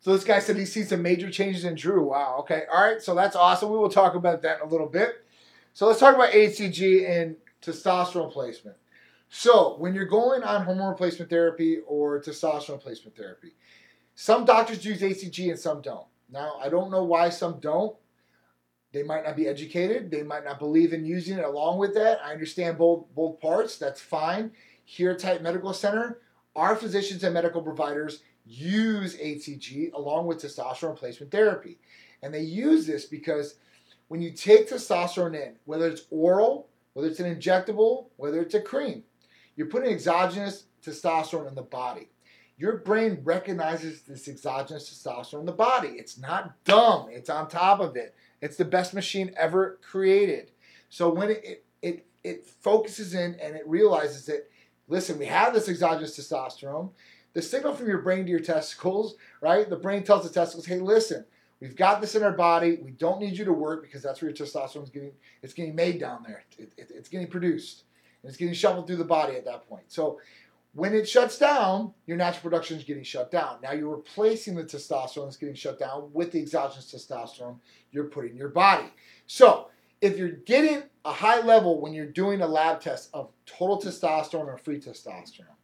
So 0.00 0.12
this 0.12 0.24
guy 0.24 0.38
said 0.38 0.56
he 0.56 0.64
sees 0.64 0.88
some 0.88 1.02
major 1.02 1.30
changes 1.30 1.64
in 1.64 1.74
Drew. 1.74 2.08
Wow. 2.08 2.36
Okay. 2.40 2.62
All 2.72 2.82
right. 2.82 3.02
So 3.02 3.14
that's 3.14 3.36
awesome. 3.36 3.70
We 3.70 3.78
will 3.78 3.90
talk 3.90 4.14
about 4.14 4.42
that 4.42 4.60
in 4.60 4.66
a 4.66 4.70
little 4.70 4.86
bit. 4.86 5.24
So 5.72 5.86
let's 5.86 6.00
talk 6.00 6.14
about 6.14 6.32
HCG 6.32 7.08
and 7.08 7.36
testosterone 7.62 8.26
replacement. 8.26 8.76
So 9.28 9.76
when 9.78 9.94
you're 9.94 10.06
going 10.06 10.42
on 10.42 10.64
hormone 10.64 10.90
replacement 10.90 11.30
therapy 11.30 11.78
or 11.86 12.20
testosterone 12.20 12.78
replacement 12.78 13.16
therapy, 13.16 13.52
some 14.14 14.44
doctors 14.44 14.84
use 14.84 15.00
HCG 15.00 15.50
and 15.50 15.58
some 15.58 15.80
don't. 15.80 16.06
Now 16.30 16.54
I 16.62 16.68
don't 16.68 16.90
know 16.90 17.04
why 17.04 17.30
some 17.30 17.60
don't. 17.60 17.96
They 18.92 19.04
might 19.04 19.24
not 19.24 19.36
be 19.36 19.46
educated. 19.46 20.10
They 20.10 20.24
might 20.24 20.44
not 20.44 20.58
believe 20.58 20.92
in 20.92 21.06
using 21.06 21.38
it 21.38 21.44
along 21.44 21.78
with 21.78 21.94
that. 21.94 22.18
I 22.24 22.32
understand 22.32 22.76
both 22.76 23.06
both 23.14 23.40
parts. 23.40 23.76
That's 23.76 24.00
fine. 24.00 24.50
Here 24.84 25.12
at 25.12 25.20
Titan 25.20 25.44
Medical 25.44 25.72
Center, 25.72 26.18
our 26.56 26.74
physicians 26.74 27.22
and 27.22 27.32
medical 27.32 27.62
providers 27.62 28.22
use 28.50 29.16
HCG 29.16 29.92
along 29.92 30.26
with 30.26 30.42
testosterone 30.42 30.90
replacement 30.90 31.30
therapy. 31.30 31.78
And 32.22 32.34
they 32.34 32.40
use 32.40 32.86
this 32.86 33.04
because 33.04 33.54
when 34.08 34.20
you 34.20 34.32
take 34.32 34.68
testosterone 34.68 35.34
in, 35.34 35.54
whether 35.64 35.86
it's 35.86 36.06
oral, 36.10 36.68
whether 36.94 37.08
it's 37.08 37.20
an 37.20 37.34
injectable, 37.34 38.06
whether 38.16 38.40
it's 38.40 38.54
a 38.54 38.60
cream, 38.60 39.04
you're 39.54 39.68
putting 39.68 39.92
exogenous 39.92 40.64
testosterone 40.84 41.48
in 41.48 41.54
the 41.54 41.62
body. 41.62 42.08
Your 42.58 42.78
brain 42.78 43.20
recognizes 43.22 44.02
this 44.02 44.28
exogenous 44.28 44.90
testosterone 44.90 45.40
in 45.40 45.46
the 45.46 45.52
body. 45.52 45.90
It's 45.90 46.18
not 46.18 46.62
dumb, 46.64 47.06
it's 47.10 47.30
on 47.30 47.48
top 47.48 47.80
of 47.80 47.96
it. 47.96 48.14
It's 48.42 48.56
the 48.56 48.64
best 48.64 48.94
machine 48.94 49.32
ever 49.36 49.78
created. 49.82 50.50
So 50.88 51.08
when 51.08 51.30
it, 51.30 51.44
it, 51.44 51.64
it, 51.82 52.06
it 52.24 52.46
focuses 52.46 53.14
in 53.14 53.36
and 53.40 53.54
it 53.54 53.66
realizes 53.66 54.26
that, 54.26 54.50
listen, 54.88 55.18
we 55.18 55.26
have 55.26 55.54
this 55.54 55.68
exogenous 55.68 56.18
testosterone. 56.18 56.90
The 57.32 57.42
signal 57.42 57.74
from 57.74 57.86
your 57.88 58.02
brain 58.02 58.24
to 58.24 58.30
your 58.30 58.40
testicles, 58.40 59.16
right? 59.40 59.68
The 59.68 59.76
brain 59.76 60.02
tells 60.02 60.24
the 60.24 60.30
testicles, 60.30 60.66
hey, 60.66 60.80
listen, 60.80 61.24
We've 61.60 61.76
got 61.76 62.00
this 62.00 62.14
in 62.14 62.22
our 62.22 62.32
body. 62.32 62.78
We 62.82 62.92
don't 62.92 63.20
need 63.20 63.36
you 63.36 63.44
to 63.44 63.52
work 63.52 63.82
because 63.82 64.02
that's 64.02 64.22
where 64.22 64.30
your 64.30 64.36
testosterone 64.36 64.84
is 64.84 64.90
getting. 64.90 65.12
It's 65.42 65.52
getting 65.52 65.74
made 65.74 66.00
down 66.00 66.22
there. 66.26 66.44
It, 66.58 66.72
it, 66.78 66.90
it's 66.94 67.08
getting 67.08 67.28
produced. 67.28 67.84
And 68.22 68.30
it's 68.30 68.38
getting 68.38 68.54
shoveled 68.54 68.86
through 68.86 68.96
the 68.96 69.04
body 69.04 69.36
at 69.36 69.44
that 69.44 69.68
point. 69.68 69.84
So 69.88 70.20
when 70.72 70.94
it 70.94 71.08
shuts 71.08 71.38
down, 71.38 71.92
your 72.06 72.16
natural 72.16 72.42
production 72.42 72.78
is 72.78 72.84
getting 72.84 73.02
shut 73.02 73.30
down. 73.30 73.58
Now 73.62 73.72
you're 73.72 73.94
replacing 73.94 74.54
the 74.54 74.64
testosterone 74.64 75.26
that's 75.26 75.36
getting 75.36 75.54
shut 75.54 75.78
down 75.78 76.10
with 76.12 76.32
the 76.32 76.40
exogenous 76.40 76.92
testosterone 76.92 77.56
you're 77.92 78.04
putting 78.04 78.32
in 78.32 78.36
your 78.36 78.48
body. 78.48 78.88
So 79.26 79.68
if 80.00 80.16
you're 80.16 80.30
getting 80.30 80.84
a 81.04 81.12
high 81.12 81.42
level 81.42 81.80
when 81.80 81.92
you're 81.92 82.06
doing 82.06 82.40
a 82.40 82.46
lab 82.46 82.80
test 82.80 83.10
of 83.12 83.30
total 83.44 83.80
testosterone 83.80 84.46
or 84.46 84.56
free 84.56 84.80
testosterone, 84.80 85.56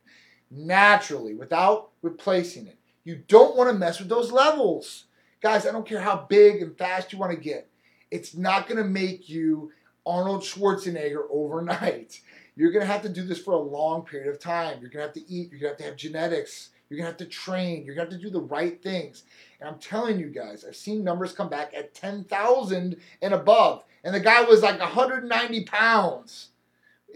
naturally, 0.51 1.35
without 1.35 1.91
replacing 2.03 2.67
it, 2.67 2.79
you 3.05 3.23
don't 3.29 3.57
want 3.57 3.71
to 3.71 3.79
mess 3.79 3.99
with 3.99 4.09
those 4.09 4.33
levels. 4.33 5.05
Guys, 5.41 5.67
I 5.67 5.73
don't 5.73 5.87
care 5.87 6.01
how 6.01 6.27
big 6.29 6.63
and 6.63 6.77
fast 6.77 7.13
you 7.13 7.19
want 7.19 7.33
to 7.33 7.39
get. 7.39 7.69
It's 8.11 8.35
not 8.35 8.69
going 8.69 8.83
to 8.83 8.89
make 8.89 9.29
you 9.29 9.73
Arnold 10.05 10.43
Schwarzenegger 10.43 11.25
overnight. 11.31 12.21
You're 12.57 12.73
going 12.73 12.87
to 12.87 12.91
have 12.91 13.03
to 13.03 13.09
do 13.09 13.23
this 13.23 13.41
for 13.41 13.53
a 13.53 13.59
long 13.59 14.03
period 14.03 14.29
of 14.29 14.41
time. 14.41 14.79
You're 14.81 14.91
going 14.91 15.03
to 15.03 15.09
have 15.09 15.13
to 15.15 15.33
eat. 15.33 15.51
You're 15.51 15.61
going 15.61 15.63
to 15.63 15.69
have 15.69 15.79
to 15.79 15.85
have 15.85 15.97
genetics. 15.97 16.71
You're 16.89 16.99
going 16.99 17.05
to 17.05 17.11
have 17.11 17.19
to 17.19 17.27
train. 17.27 17.85
You're 17.85 17.95
going 17.95 18.09
to 18.09 18.15
have 18.15 18.23
to 18.23 18.27
do 18.27 18.33
the 18.33 18.41
right 18.41 18.83
things. 18.83 19.25
And 19.61 19.69
I'm 19.69 19.79
telling 19.79 20.19
you 20.19 20.29
guys, 20.29 20.65
I've 20.65 20.77
seen 20.77 21.05
numbers 21.05 21.33
come 21.33 21.49
back 21.49 21.75
at 21.77 21.95
10,000 21.95 22.97
and 23.23 23.35
above. 23.35 23.85
And 24.05 24.15
the 24.15 24.21
guy 24.21 24.43
was 24.43 24.63
like 24.63 24.79
190 24.79 25.65
pounds. 25.65 26.51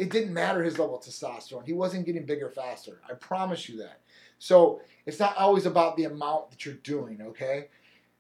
It 0.01 0.11
didn't 0.11 0.33
matter 0.33 0.63
his 0.63 0.79
level 0.79 0.97
of 0.97 1.05
testosterone. 1.05 1.67
He 1.67 1.73
wasn't 1.73 2.07
getting 2.07 2.27
bigger 2.27 2.49
faster. 2.49 3.01
I 3.09 3.15
promise 3.15 3.69
you 3.69 3.79
that. 3.79 4.01
So 4.39 4.81
it's 5.07 5.19
not 5.19 5.37
always 5.37 5.67
about 5.67 5.97
the 5.97 6.05
amount 6.05 6.51
that 6.51 6.65
you're 6.65 6.75
doing, 6.75 7.21
okay? 7.21 7.69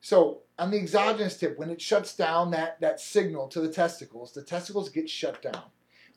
So 0.00 0.40
on 0.58 0.70
the 0.70 0.78
exogenous 0.78 1.38
tip, 1.38 1.58
when 1.58 1.70
it 1.70 1.80
shuts 1.80 2.14
down 2.14 2.50
that, 2.50 2.80
that 2.80 3.00
signal 3.00 3.48
to 3.48 3.60
the 3.60 3.72
testicles, 3.72 4.32
the 4.32 4.42
testicles 4.42 4.88
get 4.88 5.08
shut 5.08 5.40
down 5.42 5.64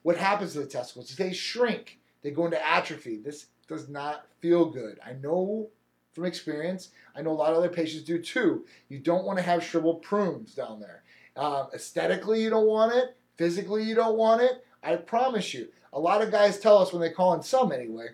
what 0.03 0.17
happens 0.17 0.53
to 0.53 0.59
the 0.59 0.67
testicles? 0.67 1.15
They 1.15 1.33
shrink. 1.33 1.99
They 2.21 2.31
go 2.31 2.45
into 2.45 2.65
atrophy. 2.65 3.17
This 3.17 3.47
does 3.67 3.89
not 3.89 4.27
feel 4.39 4.65
good. 4.65 4.99
I 5.05 5.13
know 5.13 5.69
from 6.13 6.25
experience. 6.25 6.89
I 7.15 7.21
know 7.21 7.31
a 7.31 7.33
lot 7.33 7.51
of 7.51 7.57
other 7.57 7.69
patients 7.69 8.03
do 8.03 8.21
too. 8.21 8.65
You 8.89 8.99
don't 8.99 9.25
want 9.25 9.39
to 9.39 9.43
have 9.43 9.63
shriveled 9.63 10.03
prunes 10.03 10.53
down 10.53 10.79
there. 10.79 11.03
Uh, 11.35 11.65
aesthetically, 11.73 12.43
you 12.43 12.49
don't 12.49 12.67
want 12.67 12.93
it. 12.93 13.17
Physically, 13.37 13.83
you 13.83 13.95
don't 13.95 14.17
want 14.17 14.41
it. 14.41 14.63
I 14.83 14.95
promise 14.97 15.53
you. 15.53 15.69
A 15.93 15.99
lot 15.99 16.21
of 16.21 16.31
guys 16.31 16.59
tell 16.59 16.79
us 16.79 16.91
when 16.91 17.01
they 17.01 17.09
call 17.09 17.33
in 17.33 17.43
some 17.43 17.71
anyway, 17.71 18.07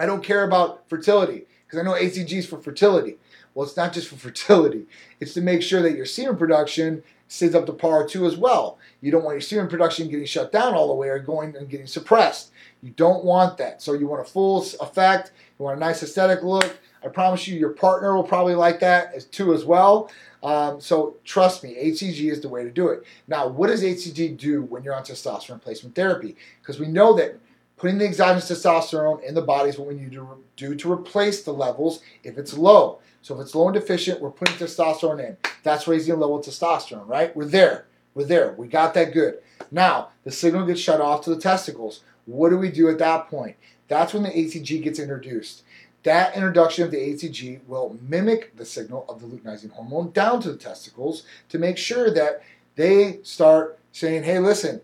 I 0.00 0.06
don't 0.06 0.24
care 0.24 0.44
about 0.44 0.88
fertility 0.88 1.44
because 1.66 1.78
I 1.78 1.82
know 1.82 1.92
HCG 1.92 2.32
is 2.32 2.46
for 2.46 2.58
fertility. 2.58 3.18
Well, 3.54 3.66
it's 3.66 3.76
not 3.76 3.92
just 3.92 4.08
for 4.08 4.16
fertility. 4.16 4.86
It's 5.20 5.34
to 5.34 5.40
make 5.40 5.62
sure 5.62 5.82
that 5.82 5.96
your 5.96 6.06
semen 6.06 6.36
production 6.36 7.02
stays 7.28 7.54
up 7.54 7.66
to 7.66 7.72
par 7.72 8.06
too 8.06 8.26
as 8.26 8.36
well. 8.36 8.78
You 9.00 9.10
don't 9.10 9.24
want 9.24 9.34
your 9.34 9.40
semen 9.40 9.68
production 9.68 10.08
getting 10.08 10.26
shut 10.26 10.52
down 10.52 10.74
all 10.74 10.88
the 10.88 10.94
way 10.94 11.08
or 11.08 11.18
going 11.18 11.56
and 11.56 11.68
getting 11.68 11.86
suppressed. 11.86 12.50
You 12.82 12.90
don't 12.90 13.24
want 13.24 13.58
that. 13.58 13.82
So 13.82 13.94
you 13.94 14.06
want 14.06 14.26
a 14.26 14.30
full 14.30 14.62
effect. 14.80 15.32
You 15.58 15.64
want 15.64 15.76
a 15.76 15.80
nice 15.80 16.02
aesthetic 16.02 16.42
look. 16.42 16.78
I 17.06 17.08
promise 17.08 17.46
you, 17.46 17.56
your 17.56 17.70
partner 17.70 18.16
will 18.16 18.24
probably 18.24 18.56
like 18.56 18.80
that 18.80 19.14
as 19.14 19.24
too 19.24 19.54
as 19.54 19.64
well. 19.64 20.10
Um, 20.42 20.80
so 20.80 21.16
trust 21.24 21.62
me, 21.62 21.76
HCG 21.76 22.32
is 22.32 22.40
the 22.40 22.48
way 22.48 22.64
to 22.64 22.70
do 22.70 22.88
it. 22.88 23.04
Now, 23.28 23.46
what 23.46 23.68
does 23.68 23.82
HCG 23.82 24.36
do 24.36 24.62
when 24.62 24.82
you're 24.82 24.94
on 24.94 25.04
testosterone 25.04 25.54
replacement 25.54 25.94
therapy? 25.94 26.36
Because 26.60 26.80
we 26.80 26.88
know 26.88 27.14
that 27.16 27.38
putting 27.76 27.98
the 27.98 28.06
exogenous 28.06 28.50
testosterone 28.50 29.22
in 29.22 29.34
the 29.34 29.42
body 29.42 29.70
is 29.70 29.78
what 29.78 29.88
we 29.88 29.94
need 29.94 30.12
to 30.12 30.42
do 30.56 30.74
to 30.74 30.92
replace 30.92 31.42
the 31.44 31.52
levels 31.52 32.00
if 32.24 32.38
it's 32.38 32.58
low. 32.58 32.98
So 33.22 33.34
if 33.36 33.40
it's 33.40 33.54
low 33.54 33.68
and 33.68 33.74
deficient, 33.74 34.20
we're 34.20 34.30
putting 34.30 34.56
testosterone 34.56 35.24
in. 35.24 35.36
That's 35.62 35.86
raising 35.86 36.14
the 36.14 36.20
level 36.20 36.38
of 36.38 36.44
testosterone, 36.44 37.08
right? 37.08 37.34
We're 37.36 37.44
there. 37.44 37.86
We're 38.14 38.24
there. 38.24 38.52
We 38.52 38.66
got 38.66 38.94
that 38.94 39.12
good. 39.12 39.38
Now, 39.70 40.08
the 40.24 40.32
signal 40.32 40.66
gets 40.66 40.80
shut 40.80 41.00
off 41.00 41.22
to 41.24 41.30
the 41.30 41.40
testicles. 41.40 42.00
What 42.24 42.50
do 42.50 42.58
we 42.58 42.70
do 42.70 42.88
at 42.88 42.98
that 42.98 43.28
point? 43.28 43.56
That's 43.88 44.12
when 44.12 44.24
the 44.24 44.30
HCG 44.30 44.82
gets 44.82 44.98
introduced. 44.98 45.62
That 46.06 46.36
introduction 46.36 46.84
of 46.84 46.92
the 46.92 46.98
HCG 46.98 47.64
will 47.66 47.98
mimic 48.00 48.56
the 48.56 48.64
signal 48.64 49.04
of 49.08 49.20
the 49.20 49.26
luteinizing 49.26 49.72
hormone 49.72 50.12
down 50.12 50.40
to 50.42 50.52
the 50.52 50.56
testicles 50.56 51.24
to 51.48 51.58
make 51.58 51.76
sure 51.76 52.12
that 52.12 52.44
they 52.76 53.18
start 53.24 53.80
saying, 53.90 54.22
hey, 54.22 54.38
listen, 54.38 54.80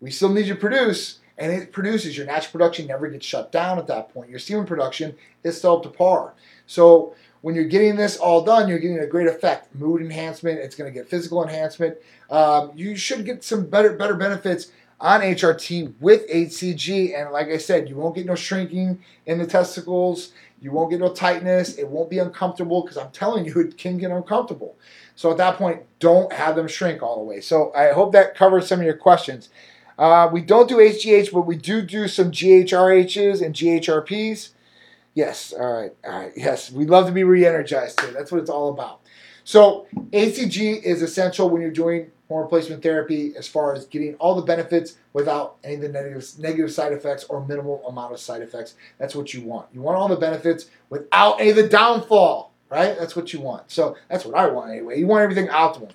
we 0.00 0.10
still 0.10 0.30
need 0.30 0.46
you 0.46 0.54
to 0.54 0.58
produce, 0.58 1.18
and 1.36 1.52
it 1.52 1.72
produces. 1.72 2.16
Your 2.16 2.24
natural 2.24 2.52
production 2.52 2.86
never 2.86 3.06
gets 3.08 3.26
shut 3.26 3.52
down 3.52 3.78
at 3.78 3.86
that 3.88 4.14
point. 4.14 4.30
Your 4.30 4.38
semen 4.38 4.64
production 4.64 5.14
is 5.44 5.58
still 5.58 5.76
up 5.76 5.82
to 5.82 5.90
par. 5.90 6.32
So 6.66 7.14
when 7.42 7.54
you're 7.54 7.64
getting 7.64 7.96
this 7.96 8.16
all 8.16 8.42
done, 8.42 8.66
you're 8.66 8.78
getting 8.78 9.00
a 9.00 9.06
great 9.06 9.26
effect. 9.28 9.74
Mood 9.74 10.00
enhancement. 10.00 10.58
It's 10.58 10.74
going 10.74 10.90
to 10.90 10.98
get 10.98 11.06
physical 11.06 11.42
enhancement. 11.42 11.98
Um, 12.30 12.72
you 12.74 12.96
should 12.96 13.26
get 13.26 13.44
some 13.44 13.66
better 13.66 13.92
better 13.92 14.14
benefits 14.14 14.72
on 15.02 15.20
HRT 15.20 15.94
with 16.00 16.26
HCG. 16.30 17.20
And 17.20 17.32
like 17.32 17.48
I 17.48 17.58
said, 17.58 17.88
you 17.88 17.96
won't 17.96 18.14
get 18.14 18.24
no 18.24 18.36
shrinking 18.36 19.02
in 19.26 19.38
the 19.38 19.46
testicles. 19.46 20.32
You 20.62 20.70
won't 20.70 20.90
get 20.90 21.00
no 21.00 21.12
tightness. 21.12 21.76
It 21.76 21.88
won't 21.88 22.08
be 22.08 22.20
uncomfortable 22.20 22.82
because 22.82 22.96
I'm 22.96 23.10
telling 23.10 23.44
you, 23.44 23.52
it 23.60 23.76
can 23.76 23.98
get 23.98 24.12
uncomfortable. 24.12 24.76
So 25.16 25.30
at 25.30 25.36
that 25.38 25.56
point, 25.56 25.82
don't 25.98 26.32
have 26.32 26.54
them 26.56 26.68
shrink 26.68 27.02
all 27.02 27.16
the 27.16 27.24
way. 27.24 27.40
So 27.40 27.72
I 27.74 27.92
hope 27.92 28.12
that 28.12 28.36
covers 28.36 28.68
some 28.68 28.78
of 28.78 28.86
your 28.86 28.96
questions. 28.96 29.48
Uh, 29.98 30.28
we 30.32 30.40
don't 30.40 30.68
do 30.68 30.76
HGH, 30.76 31.32
but 31.32 31.42
we 31.42 31.56
do 31.56 31.82
do 31.82 32.08
some 32.08 32.30
GHRHs 32.30 33.42
and 33.44 33.54
GHRPs. 33.54 34.50
Yes, 35.14 35.52
all 35.52 35.72
right, 35.72 35.92
all 36.04 36.20
right. 36.20 36.32
Yes, 36.34 36.70
we 36.70 36.86
love 36.86 37.06
to 37.06 37.12
be 37.12 37.24
re-energized 37.24 37.98
too. 37.98 38.12
That's 38.12 38.32
what 38.32 38.40
it's 38.40 38.48
all 38.48 38.70
about. 38.70 39.00
So 39.44 39.86
HCG 40.12 40.82
is 40.82 41.02
essential 41.02 41.50
when 41.50 41.60
you're 41.60 41.70
doing 41.70 42.11
hormone 42.28 42.44
replacement 42.44 42.82
therapy 42.82 43.34
as 43.36 43.46
far 43.46 43.74
as 43.74 43.86
getting 43.86 44.14
all 44.14 44.34
the 44.34 44.42
benefits 44.42 44.96
without 45.12 45.56
any 45.64 45.76
of 45.76 45.80
the 45.82 45.88
negative, 45.88 46.26
negative 46.38 46.72
side 46.72 46.92
effects 46.92 47.24
or 47.24 47.44
minimal 47.46 47.86
amount 47.86 48.12
of 48.12 48.20
side 48.20 48.42
effects. 48.42 48.74
That's 48.98 49.14
what 49.14 49.34
you 49.34 49.42
want. 49.42 49.68
You 49.72 49.82
want 49.82 49.98
all 49.98 50.08
the 50.08 50.16
benefits 50.16 50.70
without 50.88 51.40
any 51.40 51.50
of 51.50 51.56
the 51.56 51.68
downfall, 51.68 52.52
right? 52.70 52.96
That's 52.98 53.16
what 53.16 53.32
you 53.32 53.40
want. 53.40 53.70
So 53.70 53.96
that's 54.08 54.24
what 54.24 54.36
I 54.36 54.46
want 54.48 54.70
anyway. 54.70 54.98
You 54.98 55.06
want 55.06 55.22
everything 55.22 55.48
optimal. 55.48 55.90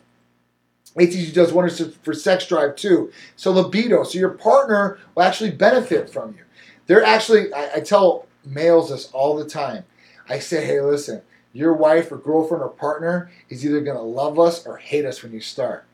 HCG 0.95 1.33
does 1.33 1.53
wonders 1.53 1.95
for 2.01 2.13
sex 2.13 2.47
drive 2.47 2.75
too. 2.75 3.11
So 3.35 3.51
libido, 3.51 4.03
so 4.03 4.17
your 4.17 4.31
partner 4.31 4.97
will 5.15 5.23
actually 5.23 5.51
benefit 5.51 6.09
from 6.09 6.33
you. 6.33 6.43
They're 6.87 7.03
actually, 7.03 7.53
I, 7.53 7.75
I 7.75 7.79
tell 7.81 8.25
males 8.45 8.89
this 8.89 9.11
all 9.11 9.35
the 9.35 9.45
time. 9.45 9.83
I 10.29 10.39
say, 10.39 10.65
hey, 10.65 10.81
listen, 10.81 11.21
your 11.53 11.73
wife 11.73 12.11
or 12.11 12.17
girlfriend 12.17 12.63
or 12.63 12.69
partner 12.69 13.31
is 13.49 13.65
either 13.65 13.81
going 13.81 13.97
to 13.97 14.03
love 14.03 14.39
us 14.39 14.65
or 14.65 14.77
hate 14.77 15.05
us 15.05 15.23
when 15.23 15.33
you 15.33 15.41
start 15.41 15.86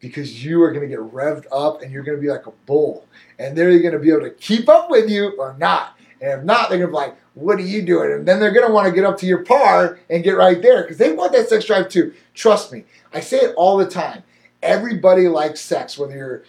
because 0.00 0.44
you 0.44 0.62
are 0.62 0.72
going 0.72 0.88
to 0.88 0.88
get 0.88 0.98
revved 0.98 1.46
up 1.52 1.82
and 1.82 1.92
you're 1.92 2.02
going 2.02 2.16
to 2.16 2.22
be 2.22 2.30
like 2.30 2.46
a 2.46 2.52
bull. 2.66 3.06
And 3.38 3.56
they're 3.56 3.78
going 3.78 3.92
to 3.92 3.98
be 3.98 4.10
able 4.10 4.22
to 4.22 4.30
keep 4.30 4.68
up 4.68 4.90
with 4.90 5.08
you 5.08 5.32
or 5.38 5.54
not. 5.58 5.96
And 6.20 6.40
if 6.40 6.44
not, 6.44 6.68
they're 6.68 6.78
going 6.78 6.90
to 6.90 6.92
be 6.92 6.96
like, 6.96 7.16
what 7.34 7.58
are 7.58 7.62
you 7.62 7.82
doing? 7.82 8.12
And 8.12 8.26
then 8.26 8.40
they're 8.40 8.52
going 8.52 8.66
to 8.66 8.72
want 8.72 8.86
to 8.86 8.92
get 8.92 9.04
up 9.04 9.18
to 9.18 9.26
your 9.26 9.44
par 9.44 9.98
and 10.08 10.24
get 10.24 10.36
right 10.36 10.60
there 10.60 10.82
because 10.82 10.98
they 10.98 11.12
want 11.12 11.32
that 11.32 11.48
sex 11.48 11.64
drive 11.64 11.88
too. 11.88 12.12
Trust 12.34 12.72
me. 12.72 12.84
I 13.12 13.20
say 13.20 13.38
it 13.38 13.54
all 13.56 13.76
the 13.76 13.86
time. 13.86 14.22
Everybody 14.62 15.28
likes 15.28 15.60
sex, 15.60 15.96
whether 15.96 16.14
you're 16.14 16.44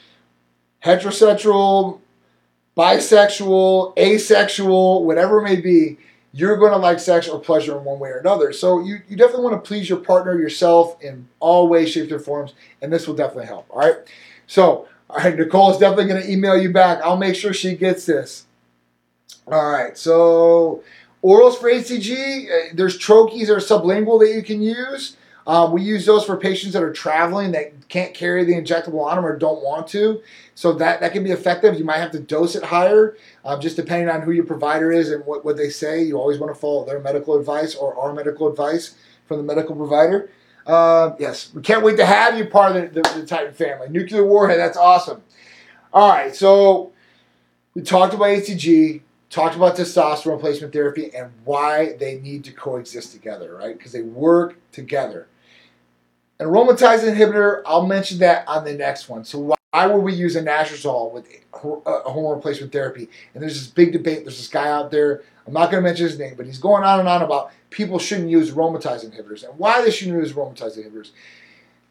heterosexual, 0.83 2.01
bisexual, 2.75 3.97
asexual, 3.97 5.05
whatever 5.05 5.39
it 5.39 5.43
may 5.43 5.61
be, 5.61 5.97
you're 6.33 6.57
going 6.57 6.71
to 6.71 6.77
like 6.77 6.99
sex 6.99 7.27
or 7.27 7.39
pleasure 7.39 7.77
in 7.77 7.83
one 7.83 7.99
way 7.99 8.09
or 8.09 8.17
another. 8.17 8.53
So 8.53 8.79
you, 8.79 9.01
you 9.09 9.17
definitely 9.17 9.43
want 9.43 9.63
to 9.63 9.67
please 9.67 9.89
your 9.89 9.99
partner, 9.99 10.37
yourself 10.39 11.01
in 11.01 11.27
all 11.39 11.67
ways, 11.67 11.89
shapes, 11.89 12.11
and 12.11 12.23
forms, 12.23 12.53
and 12.81 12.91
this 12.91 13.07
will 13.07 13.15
definitely 13.15 13.47
help. 13.47 13.67
All 13.69 13.79
right. 13.79 13.95
So, 14.47 14.87
all 15.09 15.17
right, 15.17 15.35
Nicole 15.35 15.71
is 15.71 15.77
definitely 15.77 16.05
going 16.05 16.21
to 16.21 16.31
email 16.31 16.57
you 16.57 16.71
back. 16.71 17.01
I'll 17.03 17.17
make 17.17 17.35
sure 17.35 17.53
she 17.53 17.75
gets 17.75 18.05
this. 18.05 18.45
All 19.47 19.71
right. 19.71 19.97
So, 19.97 20.83
orals 21.23 21.57
for 21.57 21.69
HCG, 21.69 22.45
uh, 22.45 22.73
there's 22.73 22.97
troches 22.97 23.49
or 23.49 23.57
sublingual 23.57 24.19
that 24.21 24.33
you 24.33 24.41
can 24.41 24.61
use. 24.61 25.17
Um, 25.47 25.71
we 25.71 25.81
use 25.81 26.05
those 26.05 26.23
for 26.23 26.37
patients 26.37 26.73
that 26.73 26.83
are 26.83 26.93
traveling 26.93 27.51
that 27.51 27.87
can't 27.89 28.13
carry 28.13 28.45
the 28.45 28.53
injectable 28.53 29.03
on 29.03 29.15
them 29.15 29.25
or 29.25 29.37
don't 29.37 29.63
want 29.63 29.87
to. 29.87 30.21
So 30.55 30.73
that, 30.73 30.99
that 31.01 31.13
can 31.13 31.23
be 31.23 31.31
effective. 31.31 31.77
You 31.77 31.85
might 31.85 31.97
have 31.97 32.11
to 32.11 32.19
dose 32.19 32.55
it 32.55 32.63
higher, 32.63 33.17
um, 33.43 33.59
just 33.59 33.75
depending 33.75 34.09
on 34.09 34.21
who 34.21 34.31
your 34.31 34.45
provider 34.45 34.91
is 34.91 35.11
and 35.11 35.25
what, 35.25 35.43
what 35.43 35.57
they 35.57 35.69
say. 35.69 36.03
You 36.03 36.19
always 36.19 36.37
want 36.37 36.53
to 36.53 36.59
follow 36.59 36.85
their 36.85 36.99
medical 36.99 37.39
advice 37.39 37.75
or 37.75 37.97
our 37.99 38.13
medical 38.13 38.47
advice 38.47 38.95
from 39.25 39.37
the 39.37 39.43
medical 39.43 39.75
provider. 39.75 40.29
Uh, 40.67 41.15
yes, 41.19 41.51
we 41.53 41.61
can't 41.61 41.83
wait 41.83 41.97
to 41.97 42.05
have 42.05 42.37
you 42.37 42.45
part 42.45 42.75
of 42.75 42.93
the, 42.93 43.01
the, 43.01 43.21
the 43.21 43.25
Titan 43.25 43.53
family. 43.53 43.89
Nuclear 43.89 44.25
warhead, 44.25 44.59
that's 44.59 44.77
awesome. 44.77 45.23
All 45.91 46.09
right, 46.09 46.35
so 46.35 46.93
we 47.73 47.81
talked 47.81 48.13
about 48.13 48.27
HCG, 48.27 49.01
talked 49.29 49.55
about 49.55 49.75
testosterone 49.75 50.33
replacement 50.33 50.71
therapy, 50.71 51.13
and 51.15 51.31
why 51.43 51.93
they 51.93 52.19
need 52.19 52.43
to 52.43 52.51
coexist 52.51 53.11
together, 53.11 53.55
right? 53.55 53.77
Because 53.77 53.91
they 53.91 54.01
work 54.01 54.57
together. 54.71 55.27
An 56.41 56.47
aromatase 56.47 57.03
inhibitor, 57.03 57.61
I'll 57.67 57.85
mention 57.85 58.17
that 58.17 58.47
on 58.47 58.65
the 58.65 58.73
next 58.73 59.07
one. 59.07 59.23
So 59.23 59.55
why 59.71 59.85
would 59.85 59.99
we 59.99 60.11
use 60.11 60.35
anastrozole 60.35 61.11
with 61.11 61.27
hor- 61.51 61.83
uh, 61.85 62.01
hormone 62.09 62.35
replacement 62.35 62.71
therapy? 62.71 63.09
And 63.35 63.43
there's 63.43 63.53
this 63.53 63.67
big 63.67 63.91
debate. 63.93 64.23
There's 64.23 64.37
this 64.37 64.47
guy 64.47 64.67
out 64.67 64.89
there. 64.89 65.21
I'm 65.45 65.53
not 65.53 65.69
going 65.69 65.83
to 65.83 65.87
mention 65.87 66.07
his 66.07 66.17
name, 66.17 66.33
but 66.35 66.47
he's 66.47 66.57
going 66.57 66.83
on 66.83 66.99
and 66.99 67.07
on 67.07 67.21
about 67.21 67.51
people 67.69 67.99
shouldn't 67.99 68.31
use 68.31 68.49
aromatase 68.49 69.05
inhibitors 69.05 69.47
and 69.47 69.55
why 69.59 69.83
they 69.83 69.91
shouldn't 69.91 70.17
use 70.17 70.33
aromatase 70.33 70.79
inhibitors. 70.79 71.11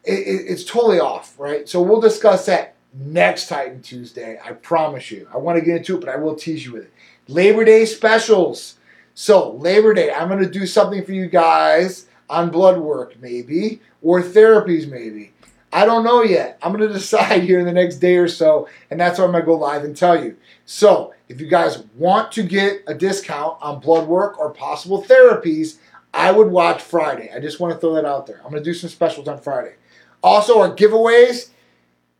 It, 0.03 0.19
it, 0.19 0.45
it's 0.49 0.65
totally 0.65 0.99
off, 0.99 1.39
right? 1.39 1.69
So 1.69 1.81
we'll 1.81 2.01
discuss 2.01 2.45
that 2.47 2.75
next 2.93 3.47
Titan 3.47 3.81
Tuesday. 3.81 4.37
I 4.43 4.51
promise 4.51 5.11
you. 5.11 5.29
I 5.33 5.37
want 5.37 5.59
to 5.59 5.63
get 5.63 5.77
into 5.77 5.95
it, 5.95 6.01
but 6.01 6.09
I 6.09 6.17
will 6.17 6.35
tease 6.35 6.65
you 6.65 6.73
with 6.73 6.83
it. 6.83 6.93
Labor 7.29 7.63
Day 7.63 7.85
specials. 7.85 8.75
So 9.13 9.53
Labor 9.53 9.93
Day, 9.93 10.11
I'm 10.11 10.27
going 10.27 10.43
to 10.43 10.49
do 10.49 10.67
something 10.67 11.05
for 11.05 11.13
you 11.13 11.27
guys 11.27 12.07
on 12.31 12.49
blood 12.49 12.79
work, 12.79 13.19
maybe, 13.19 13.81
or 14.01 14.23
therapies, 14.23 14.89
maybe. 14.89 15.33
I 15.73 15.85
don't 15.85 16.03
know 16.03 16.23
yet. 16.23 16.57
I'm 16.63 16.73
going 16.73 16.87
to 16.87 16.93
decide 16.93 17.43
here 17.43 17.59
in 17.59 17.65
the 17.65 17.73
next 17.73 17.97
day 17.97 18.15
or 18.15 18.27
so, 18.27 18.67
and 18.89 18.99
that's 18.99 19.19
why 19.19 19.25
I'm 19.25 19.31
going 19.31 19.43
to 19.43 19.45
go 19.45 19.57
live 19.57 19.83
and 19.83 19.95
tell 19.95 20.21
you. 20.21 20.37
So, 20.65 21.13
if 21.27 21.39
you 21.39 21.47
guys 21.47 21.83
want 21.95 22.31
to 22.33 22.43
get 22.43 22.83
a 22.87 22.93
discount 22.93 23.57
on 23.61 23.79
blood 23.79 24.07
work 24.07 24.39
or 24.39 24.49
possible 24.51 25.03
therapies, 25.03 25.77
I 26.13 26.31
would 26.31 26.47
watch 26.47 26.81
Friday. 26.81 27.31
I 27.33 27.39
just 27.39 27.59
want 27.59 27.73
to 27.73 27.79
throw 27.79 27.93
that 27.95 28.05
out 28.05 28.27
there. 28.27 28.37
I'm 28.37 28.51
going 28.51 28.63
to 28.63 28.69
do 28.69 28.73
some 28.73 28.89
specials 28.89 29.27
on 29.27 29.39
Friday. 29.39 29.75
Also, 30.23 30.59
our 30.59 30.75
giveaways. 30.75 31.49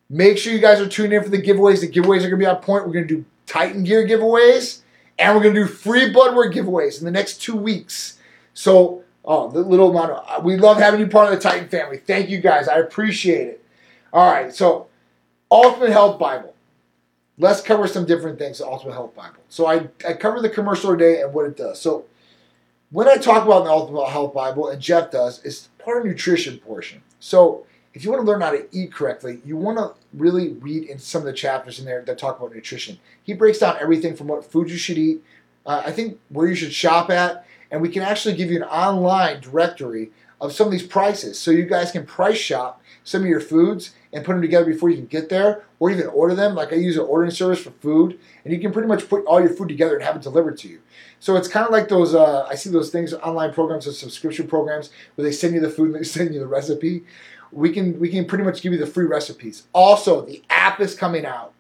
Make 0.10 0.38
sure 0.38 0.52
you 0.52 0.60
guys 0.60 0.82
are 0.82 0.90
tuning 0.90 1.14
in 1.14 1.24
for 1.24 1.30
the 1.30 1.42
giveaways. 1.42 1.80
The 1.80 1.88
giveaways 1.88 2.18
are 2.18 2.30
going 2.30 2.32
to 2.32 2.38
be 2.38 2.46
on 2.46 2.58
point. 2.58 2.86
We're 2.86 2.94
going 2.94 3.08
to 3.08 3.16
do 3.16 3.26
Titan 3.46 3.84
gear 3.84 4.06
giveaways, 4.06 4.82
and 5.18 5.34
we're 5.34 5.44
going 5.44 5.56
to 5.56 5.62
do 5.62 5.68
free 5.68 6.12
blood 6.12 6.36
work 6.36 6.54
giveaways 6.54 7.00
in 7.00 7.06
the 7.06 7.12
next 7.12 7.42
two 7.42 7.56
weeks. 7.56 8.20
So, 8.54 9.04
Oh, 9.24 9.50
the 9.52 9.60
little 9.60 9.92
amount 9.92 10.12
uh, 10.28 10.42
we 10.44 10.58
love 10.58 10.78
having 10.78 11.00
you 11.00 11.08
part 11.08 11.32
of 11.32 11.38
the 11.38 11.42
Titan 11.42 11.70
family. 11.70 11.98
Thank 11.98 12.30
you 12.30 12.40
guys. 12.40 12.68
I 12.68 12.80
appreciate 12.80 13.48
it. 13.48 13.66
All 14.14 14.32
right, 14.32 14.54
so 14.54 14.88
Ultimate 15.50 15.92
Health 15.92 16.20
Bible. 16.20 16.56
Let's 17.38 17.62
cover 17.62 17.88
some 17.88 18.06
different 18.06 18.38
things, 18.38 18.60
the 18.60 18.66
Ultimate 18.66 18.94
Health 18.94 19.16
Bible. 19.16 19.42
So 19.50 19.66
I, 19.66 19.88
I 20.08 20.14
covered 20.14 20.42
the 20.42 20.50
commercial 20.50 20.92
today 20.92 21.22
and 21.22 21.34
what 21.34 21.46
it 21.46 21.58
does. 21.58 21.80
So 21.80 22.06
when 22.92 23.08
I 23.08 23.16
talk 23.16 23.46
about 23.46 23.64
the 23.64 23.72
Ultimate 23.72 24.10
Health 24.10 24.34
Bible, 24.34 24.70
and 24.70 24.82
Jeff 24.82 25.12
does, 25.12 25.44
it's 25.46 25.70
part 25.80 25.98
of 25.98 26.06
nutrition 26.06 26.58
portion. 26.60 27.02
So 27.20 27.66
if 27.94 28.04
you 28.04 28.12
want 28.12 28.22
to 28.22 28.30
learn 28.30 28.42
how 28.42 28.52
to 28.52 28.68
eat 28.72 28.94
correctly, 28.94 29.42
you 29.46 29.58
want 29.58 29.78
to 29.78 29.94
really 30.14 30.54
read 30.54 30.84
in 30.90 31.00
some 31.00 31.22
of 31.22 31.26
the 31.26 31.34
chapters 31.34 31.80
in 31.80 31.86
there 31.86 32.04
that 32.04 32.18
talk 32.18 32.38
about 32.38 32.54
nutrition. 32.54 33.00
He 33.24 33.34
breaks 33.34 33.60
down 33.60 33.78
everything 33.80 34.16
from 34.16 34.28
what 34.28 34.50
food 34.50 34.70
you 34.70 34.78
should 34.78 34.98
eat, 34.98 35.24
uh, 35.66 35.84
I 35.86 35.92
think 35.92 36.20
where 36.30 36.48
you 36.48 36.56
should 36.56 36.74
shop 36.74 37.10
at, 37.10 37.46
and 37.72 37.82
we 37.82 37.90
can 37.90 38.04
actually 38.04 38.36
give 38.36 38.52
you 38.52 38.58
an 38.58 38.64
online 38.64 39.40
directory 39.40 40.12
of 40.42 40.52
some 40.52 40.68
of 40.68 40.72
these 40.72 40.86
prices. 40.86 41.40
So 41.40 41.52
you 41.52 41.66
guys 41.66 41.92
can 41.92 42.06
price 42.06 42.38
shop 42.38 42.82
some 43.04 43.22
of 43.22 43.28
your 43.28 43.40
foods 43.40 43.92
and 44.12 44.26
put 44.26 44.34
them 44.34 44.42
together 44.42 44.66
before 44.66 44.90
you 44.90 44.98
can 44.98 45.06
get 45.06 45.30
there 45.30 45.64
or 45.80 45.90
even 45.90 46.08
order 46.08 46.36
them. 46.36 46.56
Like 46.56 46.74
i 46.74 46.76
use 46.76 46.98
an 46.98 47.04
ordering 47.04 47.32
service 47.32 47.62
for 47.64 47.72
food 47.72 48.20
and 48.44 48.54
you 48.54 48.60
can 48.60 48.72
pretty 48.72 48.88
much 48.88 49.08
put 49.08 49.24
all 49.26 49.40
your 49.40 49.54
food 49.54 49.70
together 49.70 49.96
and 49.96 50.04
have 50.04 50.16
it 50.16 50.22
delivered 50.22 50.58
to 50.60 50.68
you. 50.68 50.82
So 51.20 51.36
it's 51.36 51.48
kind 51.48 51.66
of 51.66 51.72
like 51.72 51.88
those 51.88 52.14
uh, 52.16 52.46
i 52.50 52.56
see 52.56 52.70
those 52.70 52.90
things 52.90 53.14
online 53.14 53.54
programs 53.54 53.88
or 53.88 53.94
subscription 53.94 54.48
programs 54.48 54.90
where 55.16 55.24
they 55.24 55.32
send 55.32 55.54
you 55.54 55.62
the 55.62 55.70
food 55.70 55.92
and 55.92 55.96
they 55.96 56.04
send 56.04 56.34
you 56.34 56.40
the 56.40 56.48
recipe. 56.48 57.04
We 57.52 57.72
can 57.72 58.00
we 58.00 58.10
can 58.10 58.26
pretty 58.26 58.44
much 58.44 58.62
give 58.62 58.74
you 58.74 58.80
the 58.80 58.88
free 58.88 59.06
recipes. 59.06 59.64
Also 59.74 60.26
the 60.26 60.42
app 60.50 60.82
is 60.82 60.96
coming 60.96 61.26
out. 61.26 61.54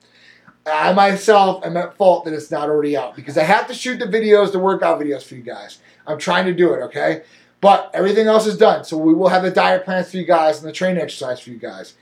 I 0.65 0.93
myself 0.93 1.65
am 1.65 1.75
at 1.77 1.97
fault 1.97 2.25
that 2.25 2.33
it's 2.33 2.51
not 2.51 2.69
already 2.69 2.95
out 2.95 3.15
because 3.15 3.37
I 3.37 3.43
have 3.43 3.67
to 3.67 3.73
shoot 3.73 3.97
the 3.97 4.05
videos, 4.05 4.51
the 4.51 4.59
workout 4.59 4.99
videos 4.99 5.23
for 5.23 5.35
you 5.35 5.41
guys. 5.41 5.79
I'm 6.07 6.17
trying 6.17 6.45
to 6.45 6.53
do 6.53 6.73
it, 6.73 6.81
okay? 6.83 7.23
But 7.59 7.91
everything 7.93 8.27
else 8.27 8.47
is 8.47 8.57
done. 8.57 8.83
So 8.83 8.97
we 8.97 9.13
will 9.13 9.29
have 9.29 9.43
the 9.43 9.51
diet 9.51 9.85
plans 9.85 10.11
for 10.11 10.17
you 10.17 10.25
guys 10.25 10.59
and 10.59 10.67
the 10.67 10.73
training 10.73 11.01
exercise 11.01 11.39
for 11.39 11.51
you 11.51 11.57
guys. 11.57 11.93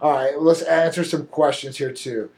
All 0.00 0.12
right, 0.12 0.40
let's 0.40 0.62
answer 0.62 1.04
some 1.04 1.26
questions 1.26 1.76
here 1.78 1.92
too. 1.92 2.30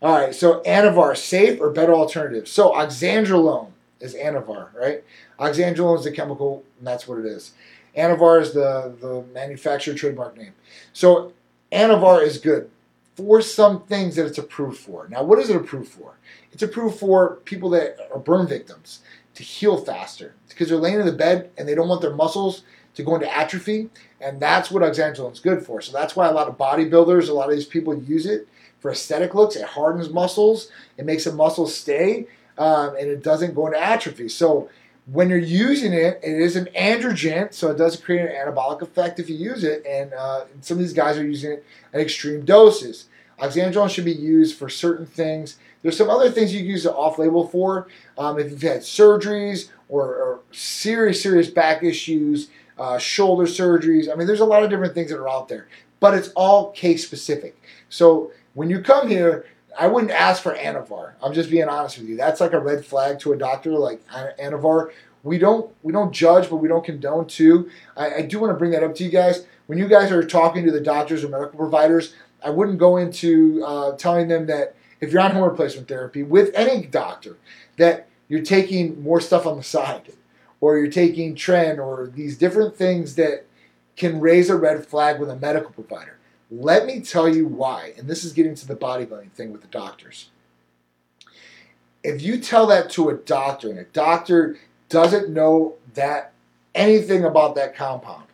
All 0.00 0.18
right, 0.18 0.34
so 0.34 0.60
Anavar, 0.60 1.16
safe 1.16 1.60
or 1.60 1.70
better 1.70 1.92
alternative? 1.92 2.48
So 2.48 2.72
oxandrolone 2.72 3.72
is 4.00 4.14
Anavar, 4.14 4.74
right? 4.74 5.04
Oxandrolone 5.38 5.98
is 5.98 6.04
the 6.04 6.12
chemical, 6.12 6.64
and 6.78 6.86
that's 6.86 7.06
what 7.06 7.18
it 7.18 7.26
is. 7.26 7.52
Anavar 7.96 8.40
is 8.40 8.52
the, 8.52 8.94
the 9.00 9.24
manufacturer 9.34 9.94
trademark 9.94 10.36
name. 10.36 10.54
So 10.92 11.32
Anavar 11.72 12.22
is 12.22 12.38
good 12.38 12.70
for 13.16 13.42
some 13.42 13.82
things 13.82 14.16
that 14.16 14.26
it's 14.26 14.38
approved 14.38 14.78
for. 14.78 15.08
Now, 15.08 15.22
what 15.22 15.38
is 15.38 15.50
it 15.50 15.56
approved 15.56 15.90
for? 15.90 16.18
It's 16.52 16.62
approved 16.62 16.98
for 16.98 17.36
people 17.44 17.70
that 17.70 17.96
are 18.12 18.18
burn 18.18 18.46
victims 18.46 19.00
to 19.34 19.42
heal 19.42 19.76
faster 19.76 20.34
because 20.48 20.68
they're 20.68 20.78
laying 20.78 21.00
in 21.00 21.06
the 21.06 21.12
bed 21.12 21.50
and 21.58 21.68
they 21.68 21.74
don't 21.74 21.88
want 21.88 22.00
their 22.00 22.14
muscles 22.14 22.62
to 22.94 23.02
go 23.02 23.14
into 23.14 23.36
atrophy, 23.36 23.88
and 24.20 24.40
that's 24.40 24.70
what 24.70 24.82
oxandrolone 24.82 25.32
is 25.32 25.40
good 25.40 25.64
for. 25.64 25.80
So 25.80 25.92
that's 25.92 26.16
why 26.16 26.28
a 26.28 26.32
lot 26.32 26.48
of 26.48 26.58
bodybuilders, 26.58 27.28
a 27.28 27.32
lot 27.32 27.48
of 27.48 27.54
these 27.54 27.66
people 27.66 27.96
use 27.96 28.26
it 28.26 28.48
for 28.80 28.90
aesthetic 28.90 29.34
looks. 29.34 29.56
It 29.56 29.64
hardens 29.64 30.10
muscles, 30.10 30.70
it 30.96 31.06
makes 31.06 31.24
the 31.24 31.32
muscles 31.32 31.74
stay, 31.74 32.26
um, 32.58 32.96
and 32.96 33.08
it 33.08 33.22
doesn't 33.22 33.54
go 33.54 33.66
into 33.66 33.80
atrophy. 33.80 34.28
So 34.28 34.68
when 35.12 35.28
you're 35.30 35.38
using 35.38 35.92
it, 35.92 36.20
it 36.22 36.40
is 36.40 36.56
an 36.56 36.66
androgen, 36.76 37.52
so 37.52 37.70
it 37.70 37.78
does 37.78 37.96
create 37.96 38.22
an 38.22 38.28
anabolic 38.28 38.82
effect 38.82 39.18
if 39.18 39.28
you 39.28 39.36
use 39.36 39.64
it. 39.64 39.84
And 39.86 40.12
uh, 40.12 40.44
some 40.60 40.76
of 40.76 40.82
these 40.82 40.92
guys 40.92 41.18
are 41.18 41.24
using 41.24 41.52
it 41.52 41.64
at 41.92 42.00
extreme 42.00 42.44
doses. 42.44 43.06
Oxandrolone 43.38 43.90
should 43.90 44.04
be 44.04 44.12
used 44.12 44.56
for 44.56 44.68
certain 44.68 45.06
things 45.06 45.56
there's 45.82 45.96
some 45.96 46.10
other 46.10 46.30
things 46.30 46.52
you 46.52 46.60
can 46.60 46.68
use 46.68 46.84
it 46.84 46.90
off-label 46.90 47.48
for. 47.48 47.88
Um, 48.18 48.38
if 48.38 48.50
you've 48.50 48.62
had 48.62 48.80
surgeries 48.80 49.70
or, 49.88 50.04
or 50.04 50.40
serious, 50.52 51.22
serious 51.22 51.48
back 51.48 51.82
issues, 51.82 52.50
uh, 52.78 52.98
shoulder 52.98 53.44
surgeries. 53.44 54.10
I 54.10 54.14
mean, 54.14 54.26
there's 54.26 54.40
a 54.40 54.46
lot 54.46 54.62
of 54.62 54.70
different 54.70 54.94
things 54.94 55.10
that 55.10 55.18
are 55.18 55.28
out 55.28 55.48
there, 55.48 55.68
but 55.98 56.14
it's 56.14 56.28
all 56.30 56.72
case 56.72 57.04
specific. 57.04 57.60
So 57.88 58.30
when 58.54 58.68
you 58.70 58.80
come 58.80 59.08
here, 59.08 59.46
I 59.78 59.86
wouldn't 59.86 60.12
ask 60.12 60.42
for 60.42 60.54
Anavar. 60.54 61.12
I'm 61.22 61.32
just 61.32 61.50
being 61.50 61.68
honest 61.68 61.98
with 61.98 62.08
you. 62.08 62.16
That's 62.16 62.40
like 62.40 62.52
a 62.52 62.60
red 62.60 62.84
flag 62.84 63.18
to 63.20 63.32
a 63.32 63.36
doctor 63.36 63.72
like 63.72 64.06
Anavar. 64.08 64.90
We 65.22 65.38
don't 65.38 65.74
we 65.82 65.92
don't 65.92 66.12
judge, 66.12 66.48
but 66.48 66.56
we 66.56 66.68
don't 66.68 66.84
condone 66.84 67.26
too. 67.26 67.70
I, 67.96 68.14
I 68.16 68.22
do 68.22 68.40
want 68.40 68.52
to 68.52 68.58
bring 68.58 68.70
that 68.72 68.82
up 68.82 68.94
to 68.96 69.04
you 69.04 69.10
guys. 69.10 69.46
When 69.66 69.78
you 69.78 69.88
guys 69.88 70.10
are 70.10 70.24
talking 70.24 70.64
to 70.64 70.72
the 70.72 70.80
doctors 70.80 71.22
or 71.22 71.28
medical 71.28 71.58
providers, 71.58 72.14
I 72.42 72.50
wouldn't 72.50 72.78
go 72.78 72.96
into 72.96 73.62
uh, 73.64 73.96
telling 73.96 74.28
them 74.28 74.46
that 74.46 74.74
if 75.00 75.12
you're 75.12 75.20
on 75.20 75.30
hormone 75.30 75.50
replacement 75.50 75.88
therapy 75.88 76.22
with 76.22 76.50
any 76.54 76.86
doctor, 76.86 77.36
that 77.76 78.08
you're 78.28 78.42
taking 78.42 79.02
more 79.02 79.20
stuff 79.20 79.46
on 79.46 79.56
the 79.56 79.62
side, 79.62 80.12
or 80.60 80.78
you're 80.78 80.90
taking 80.90 81.34
tren, 81.34 81.78
or 81.78 82.06
these 82.06 82.36
different 82.36 82.76
things 82.76 83.14
that 83.14 83.46
can 83.96 84.20
raise 84.20 84.48
a 84.48 84.56
red 84.56 84.86
flag 84.86 85.18
with 85.18 85.28
a 85.30 85.36
medical 85.36 85.70
provider. 85.70 86.16
Let 86.50 86.84
me 86.84 87.00
tell 87.00 87.28
you 87.28 87.46
why, 87.46 87.94
and 87.96 88.08
this 88.08 88.24
is 88.24 88.32
getting 88.32 88.56
to 88.56 88.66
the 88.66 88.74
bodybuilding 88.74 89.32
thing 89.32 89.52
with 89.52 89.62
the 89.62 89.68
doctors. 89.68 90.30
If 92.02 92.22
you 92.22 92.38
tell 92.38 92.66
that 92.66 92.90
to 92.90 93.10
a 93.10 93.14
doctor, 93.14 93.70
and 93.70 93.78
a 93.78 93.84
doctor 93.84 94.58
doesn't 94.88 95.30
know 95.30 95.76
that 95.94 96.32
anything 96.74 97.24
about 97.24 97.54
that 97.54 97.76
compound, 97.76 98.24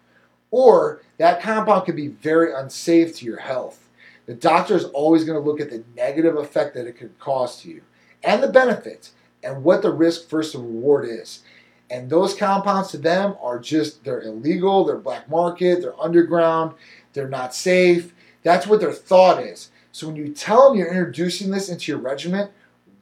or 0.50 1.02
that 1.18 1.42
compound 1.42 1.84
can 1.84 1.96
be 1.96 2.08
very 2.08 2.54
unsafe 2.54 3.16
to 3.16 3.26
your 3.26 3.40
health, 3.40 3.88
the 4.24 4.34
doctor 4.34 4.74
is 4.74 4.84
always 4.86 5.24
going 5.24 5.40
to 5.40 5.46
look 5.46 5.60
at 5.60 5.70
the 5.70 5.84
negative 5.94 6.36
effect 6.36 6.74
that 6.74 6.86
it 6.86 6.96
could 6.96 7.18
cause 7.18 7.60
to 7.60 7.68
you 7.68 7.82
and 8.24 8.42
the 8.42 8.48
benefits 8.48 9.12
and 9.42 9.62
what 9.62 9.82
the 9.82 9.92
risk 9.92 10.28
versus 10.28 10.56
reward 10.56 11.08
is. 11.08 11.42
And 11.88 12.10
those 12.10 12.34
compounds 12.34 12.90
to 12.90 12.98
them 12.98 13.36
are 13.40 13.60
just, 13.60 14.02
they're 14.02 14.22
illegal, 14.22 14.84
they're 14.84 14.96
black 14.96 15.30
market, 15.30 15.80
they're 15.80 16.00
underground, 16.00 16.74
they're 17.16 17.28
not 17.28 17.54
safe. 17.54 18.14
That's 18.44 18.66
what 18.66 18.78
their 18.78 18.92
thought 18.92 19.42
is. 19.42 19.70
So 19.90 20.06
when 20.06 20.16
you 20.16 20.28
tell 20.28 20.68
them 20.68 20.78
you're 20.78 20.88
introducing 20.88 21.50
this 21.50 21.70
into 21.70 21.90
your 21.90 22.00
regiment, 22.00 22.52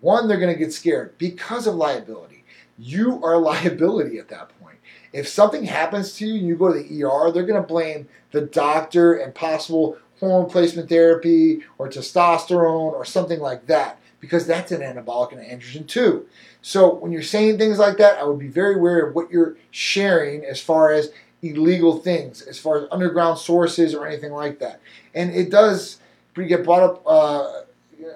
one, 0.01 0.29
they're 0.29 0.39
going 0.39 0.53
to 0.53 0.59
get 0.59 0.73
scared 0.73 1.19
because 1.19 1.67
of 1.67 1.75
liability. 1.75 2.45
You 2.79 3.23
are 3.25 3.37
liability 3.39 4.19
at 4.19 4.29
that 4.29 4.49
point. 4.61 4.79
If 5.13 5.29
something 5.29 5.65
happens 5.65 6.15
to 6.17 6.27
you 6.27 6.39
and 6.39 6.47
you 6.47 6.57
go 6.57 6.73
to 6.73 6.79
the 6.79 7.05
ER, 7.05 7.31
they're 7.33 7.45
going 7.45 7.61
to 7.61 7.67
blame 7.67 8.09
the 8.31 8.43
doctor 8.43 9.15
and 9.15 9.35
possible 9.35 9.99
hormone 10.21 10.45
replacement 10.45 10.89
therapy 10.89 11.63
or 11.79 11.89
testosterone 11.89 12.93
or 12.93 13.05
something 13.05 13.41
like 13.41 13.67
that 13.67 13.99
because 14.21 14.47
that's 14.47 14.73
an 14.73 14.81
anabolic 14.81 15.33
and 15.33 15.41
an 15.41 15.59
androgen 15.59 15.87
too. 15.87 16.27
So 16.63 16.95
when 16.95 17.13
you're 17.13 17.23
saying 17.23 17.59
things 17.59 17.79
like 17.79 17.99
that, 17.99 18.19
I 18.19 18.25
would 18.25 18.39
be 18.39 18.49
very 18.49 18.77
wary 18.81 19.09
of 19.09 19.15
what 19.15 19.31
you're 19.31 19.57
sharing 19.71 20.45
as 20.45 20.61
far 20.61 20.93
as 20.93 21.13
illegal 21.45 21.99
things, 21.99 22.43
as 22.43 22.59
far 22.59 22.79
as 22.79 22.89
underground 22.91 23.39
sources 23.39 23.95
or 23.95 24.07
anything 24.07 24.33
like 24.33 24.59
that. 24.59 24.81
And 25.15 25.35
it 25.35 25.51
does 25.51 25.99
get 26.35 26.65
brought 26.65 26.83
up. 26.83 27.03
Uh, 27.07 27.63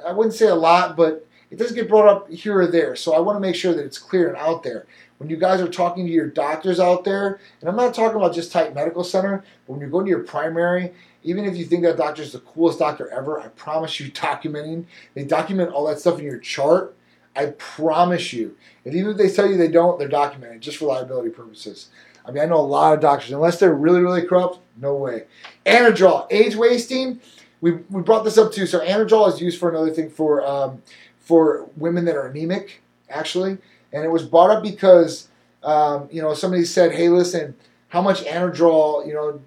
I 0.07 0.13
wouldn't 0.13 0.35
say 0.35 0.49
a 0.49 0.55
lot, 0.55 0.97
but 0.97 1.27
it 1.51 1.59
does 1.59 1.73
get 1.73 1.89
brought 1.89 2.09
up 2.09 2.31
here 2.31 2.61
or 2.61 2.67
there. 2.67 2.97
So 2.97 3.15
I 3.15 3.21
want 3.21 3.37
to 3.37 3.41
make 3.41 3.55
sure 3.55 3.73
that 3.75 3.85
it's 3.85 3.99
clear 3.99 4.29
and 4.29 4.37
out 4.37 4.63
there. 4.63 4.87
When 5.19 5.31
you 5.31 5.37
guys 5.37 5.61
are 5.61 5.69
talking 5.69 6.07
to 6.07 6.13
your 6.13 6.29
doctors 6.29 6.79
out 6.79 7.05
there, 7.05 7.41
and 7.61 7.69
I'm 7.69 7.77
not 7.77 7.95
talking 7.95 8.17
about 8.17 8.35
just 8.35 8.53
Titan 8.53 8.75
Medical 8.75 9.03
Center, 9.03 9.45
but 9.67 9.73
when 9.73 9.81
you're 9.81 9.91
going 9.91 10.05
to 10.05 10.11
your 10.11 10.23
primary 10.23 10.93
even 11.23 11.45
if 11.45 11.57
you 11.57 11.65
think 11.65 11.83
that 11.83 11.97
doctor 11.97 12.23
is 12.23 12.33
the 12.33 12.41
coolest 12.41 12.79
doctor 12.79 13.09
ever, 13.11 13.41
I 13.41 13.49
promise 13.49 14.01
you, 14.01 14.11
documenting, 14.13 14.85
they 15.15 15.25
document 15.25 15.73
all 15.73 15.87
that 15.87 16.01
stuff 16.01 16.19
in 16.19 16.25
your 16.25 16.39
chart. 16.39 16.95
I 17.37 17.47
promise 17.59 18.33
you. 18.33 18.57
And 18.85 18.95
even 18.95 19.13
if 19.13 19.17
they 19.17 19.31
tell 19.31 19.49
you 19.49 19.57
they 19.57 19.69
don't, 19.69 19.99
they're 19.99 20.09
documented 20.09 20.61
just 20.61 20.79
for 20.79 20.87
liability 20.87 21.31
purposes. 21.31 21.89
I 22.29 22.31
mean, 22.31 22.43
I 22.43 22.47
know 22.47 22.61
a 22.61 22.61
lot 22.61 22.93
of 22.93 23.01
doctors, 23.01 23.33
unless 23.33 23.59
they're 23.59 23.75
really, 23.75 24.03
really 24.03 24.23
corrupt, 24.23 24.59
no 24.77 24.95
way. 24.95 25.25
Anadrol, 25.65 26.27
age 26.31 26.55
wasting. 26.55 27.21
we, 27.63 27.73
we 27.91 28.03
brought 28.03 28.25
this 28.25 28.37
up 28.37 28.53
too. 28.53 28.67
So 28.67 28.81
Anadrol 28.81 29.33
is 29.33 29.41
used 29.41 29.59
for 29.59 29.71
another 29.71 29.91
thing 29.91 30.11
for 30.11 30.47
um, 30.47 30.83
for 31.19 31.69
women 31.77 32.05
that 32.05 32.17
are 32.17 32.27
anemic, 32.27 32.83
actually, 33.09 33.59
and 33.93 34.05
it 34.05 34.11
was 34.11 34.25
brought 34.25 34.51
up 34.51 34.63
because 34.63 35.29
um, 35.63 36.09
you 36.13 36.21
know 36.21 36.35
somebody 36.35 36.65
said, 36.65 36.93
"Hey, 36.93 37.09
listen, 37.09 37.57
how 37.89 38.03
much 38.03 38.23
Anadrol, 38.25 39.07
you 39.07 39.15
know, 39.15 39.41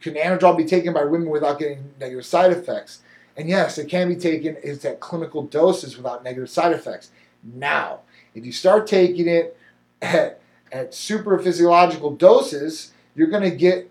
can 0.00 0.14
Anadrol 0.14 0.56
be 0.56 0.64
taken 0.64 0.94
by 0.94 1.04
women 1.04 1.28
without 1.28 1.58
getting 1.58 1.92
negative 2.00 2.24
side 2.24 2.50
effects?" 2.50 3.02
And 3.36 3.48
yes, 3.48 3.78
it 3.78 3.88
can 3.88 4.08
be 4.08 4.16
taken. 4.16 4.56
It's 4.62 4.84
at 4.84 5.00
clinical 5.00 5.42
doses 5.42 5.96
without 5.96 6.24
negative 6.24 6.50
side 6.50 6.72
effects. 6.72 7.10
Now, 7.42 8.00
if 8.34 8.44
you 8.44 8.52
start 8.52 8.86
taking 8.86 9.26
it 9.26 9.56
at, 10.02 10.41
at 10.72 10.94
super 10.94 11.38
physiological 11.38 12.16
doses, 12.16 12.92
you're 13.14 13.28
going 13.28 13.48
to 13.48 13.54
get 13.54 13.90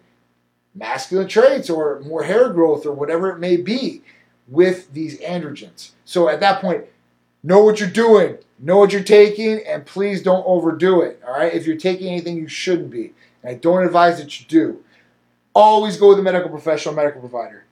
masculine 0.74 1.28
traits 1.28 1.70
or 1.70 2.00
more 2.02 2.24
hair 2.24 2.50
growth 2.50 2.86
or 2.86 2.92
whatever 2.92 3.30
it 3.30 3.40
may 3.40 3.56
be 3.56 4.02
with 4.48 4.92
these 4.94 5.20
androgens. 5.22 5.92
So 6.06 6.28
at 6.28 6.40
that 6.40 6.60
point, 6.60 6.86
know 7.44 7.64
what 7.64 7.80
you're 7.80 7.90
doing, 7.90 8.38
know 8.60 8.78
what 8.78 8.92
you're 8.92 9.04
taking, 9.04 9.60
and 9.66 9.86
please 9.86 10.24
don't 10.24 10.46
overdo 10.46 11.02
it. 11.02 11.22
All 11.26 11.34
right, 11.34 11.54
if 11.54 11.68
you're 11.68 11.78
taking 11.78 12.08
anything 12.08 12.38
you 12.38 12.48
shouldn't 12.48 12.90
be, 12.90 13.14
and 13.44 13.52
I 13.52 13.54
don't 13.56 13.86
advise 13.86 14.18
that 14.18 14.40
you 14.40 14.46
do. 14.48 14.84
Always 15.54 15.98
go 15.98 16.10
with 16.10 16.20
a 16.20 16.24
medical 16.24 16.50
professional, 16.50 16.96
medical 16.96 17.22
provider. 17.22 17.66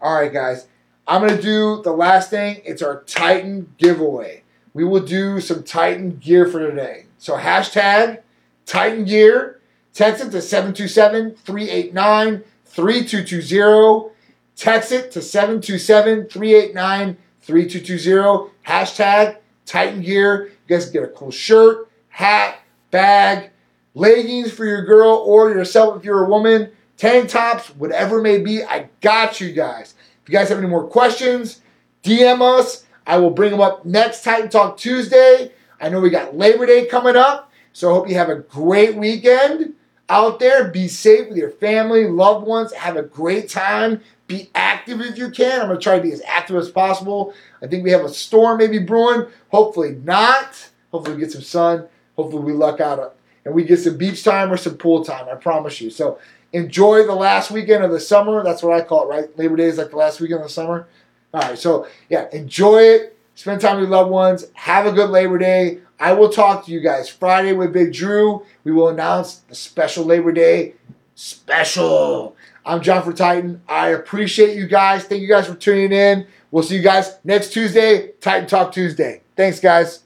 All 0.00 0.14
right, 0.14 0.32
guys. 0.32 0.66
I'm 1.08 1.20
going 1.20 1.36
to 1.36 1.42
do 1.42 1.82
the 1.82 1.92
last 1.92 2.30
thing. 2.30 2.62
It's 2.64 2.82
our 2.82 3.04
Titan 3.04 3.72
giveaway. 3.78 4.42
We 4.74 4.84
will 4.84 5.04
do 5.04 5.40
some 5.40 5.62
Titan 5.62 6.16
gear 6.16 6.46
for 6.46 6.58
today. 6.58 7.06
So 7.18 7.36
hashtag 7.36 8.22
Titan 8.66 9.04
gear. 9.04 9.60
Text 9.94 10.22
it 10.22 10.30
to 10.32 10.42
727 10.42 11.36
389 11.36 12.44
3220. 12.66 14.14
Text 14.56 14.92
it 14.92 15.10
to 15.12 15.22
727 15.22 16.26
389 16.26 17.16
3220. 17.40 18.50
Hashtag 18.66 19.36
Titan 19.64 20.02
gear. 20.02 20.46
You 20.46 20.76
guys 20.76 20.90
get 20.90 21.02
a 21.02 21.08
cool 21.08 21.30
shirt, 21.30 21.88
hat, 22.08 22.60
bag, 22.90 23.50
leggings 23.94 24.52
for 24.52 24.64
your 24.64 24.84
girl 24.84 25.24
or 25.26 25.50
yourself 25.50 25.96
if 25.96 26.04
you're 26.04 26.24
a 26.24 26.28
woman, 26.28 26.70
tank 26.96 27.28
tops, 27.28 27.68
whatever 27.70 28.18
it 28.18 28.22
may 28.22 28.38
be. 28.38 28.62
I 28.62 28.88
got 29.00 29.40
you 29.40 29.52
guys. 29.52 29.94
If 30.22 30.28
you 30.28 30.32
guys 30.32 30.48
have 30.48 30.58
any 30.58 30.68
more 30.68 30.86
questions, 30.86 31.60
DM 32.02 32.42
us. 32.42 32.84
I 33.06 33.18
will 33.18 33.30
bring 33.30 33.52
them 33.52 33.60
up 33.60 33.84
next 33.84 34.24
Titan 34.24 34.50
Talk 34.50 34.76
Tuesday. 34.76 35.52
I 35.80 35.88
know 35.88 36.00
we 36.00 36.10
got 36.10 36.36
Labor 36.36 36.66
Day 36.66 36.86
coming 36.86 37.16
up, 37.16 37.52
so 37.76 37.90
I 37.90 37.92
hope 37.92 38.08
you 38.08 38.14
have 38.14 38.30
a 38.30 38.36
great 38.36 38.96
weekend 38.96 39.74
out 40.08 40.38
there. 40.38 40.70
Be 40.70 40.88
safe 40.88 41.28
with 41.28 41.36
your 41.36 41.50
family, 41.50 42.06
loved 42.06 42.46
ones. 42.46 42.72
Have 42.72 42.96
a 42.96 43.02
great 43.02 43.50
time. 43.50 44.00
Be 44.26 44.48
active 44.54 45.02
if 45.02 45.18
you 45.18 45.28
can. 45.28 45.60
I'm 45.60 45.66
going 45.66 45.78
to 45.78 45.84
try 45.84 45.98
to 45.98 46.02
be 46.02 46.10
as 46.10 46.22
active 46.26 46.56
as 46.56 46.70
possible. 46.70 47.34
I 47.60 47.66
think 47.66 47.84
we 47.84 47.90
have 47.90 48.02
a 48.02 48.08
storm 48.08 48.56
maybe 48.56 48.78
brewing. 48.78 49.26
Hopefully 49.50 49.90
not. 50.04 50.70
Hopefully 50.90 51.16
we 51.16 51.20
get 51.20 51.32
some 51.32 51.42
sun. 51.42 51.86
Hopefully 52.16 52.44
we 52.44 52.54
luck 52.54 52.80
out 52.80 53.14
and 53.44 53.54
we 53.54 53.62
get 53.62 53.78
some 53.78 53.98
beach 53.98 54.24
time 54.24 54.50
or 54.50 54.56
some 54.56 54.78
pool 54.78 55.04
time. 55.04 55.26
I 55.30 55.34
promise 55.34 55.78
you. 55.78 55.90
So 55.90 56.18
enjoy 56.54 57.04
the 57.04 57.14
last 57.14 57.50
weekend 57.50 57.84
of 57.84 57.90
the 57.90 58.00
summer. 58.00 58.42
That's 58.42 58.62
what 58.62 58.72
I 58.72 58.82
call 58.86 59.04
it, 59.04 59.14
right? 59.14 59.38
Labor 59.38 59.56
Day 59.56 59.66
is 59.66 59.76
like 59.76 59.90
the 59.90 59.96
last 59.96 60.18
weekend 60.18 60.40
of 60.40 60.46
the 60.46 60.52
summer. 60.54 60.88
All 61.34 61.42
right, 61.42 61.58
so 61.58 61.86
yeah, 62.08 62.26
enjoy 62.32 62.78
it. 62.84 63.18
Spend 63.34 63.60
time 63.60 63.76
with 63.76 63.90
your 63.90 63.98
loved 63.98 64.10
ones. 64.10 64.46
Have 64.54 64.86
a 64.86 64.92
good 64.92 65.10
Labor 65.10 65.36
Day. 65.36 65.80
I 65.98 66.12
will 66.12 66.28
talk 66.28 66.66
to 66.66 66.72
you 66.72 66.80
guys 66.80 67.08
Friday 67.08 67.52
with 67.52 67.72
Big 67.72 67.92
Drew. 67.92 68.44
We 68.64 68.72
will 68.72 68.88
announce 68.88 69.36
the 69.36 69.54
special 69.54 70.04
Labor 70.04 70.32
Day 70.32 70.74
special. 71.14 72.36
I'm 72.66 72.82
John 72.82 73.02
for 73.02 73.12
Titan. 73.12 73.62
I 73.68 73.88
appreciate 73.88 74.56
you 74.56 74.66
guys. 74.66 75.04
Thank 75.04 75.22
you 75.22 75.28
guys 75.28 75.46
for 75.46 75.54
tuning 75.54 75.92
in. 75.92 76.26
We'll 76.50 76.62
see 76.62 76.76
you 76.76 76.82
guys 76.82 77.18
next 77.24 77.52
Tuesday, 77.52 78.12
Titan 78.20 78.48
Talk 78.48 78.72
Tuesday. 78.72 79.22
Thanks, 79.36 79.60
guys. 79.60 80.00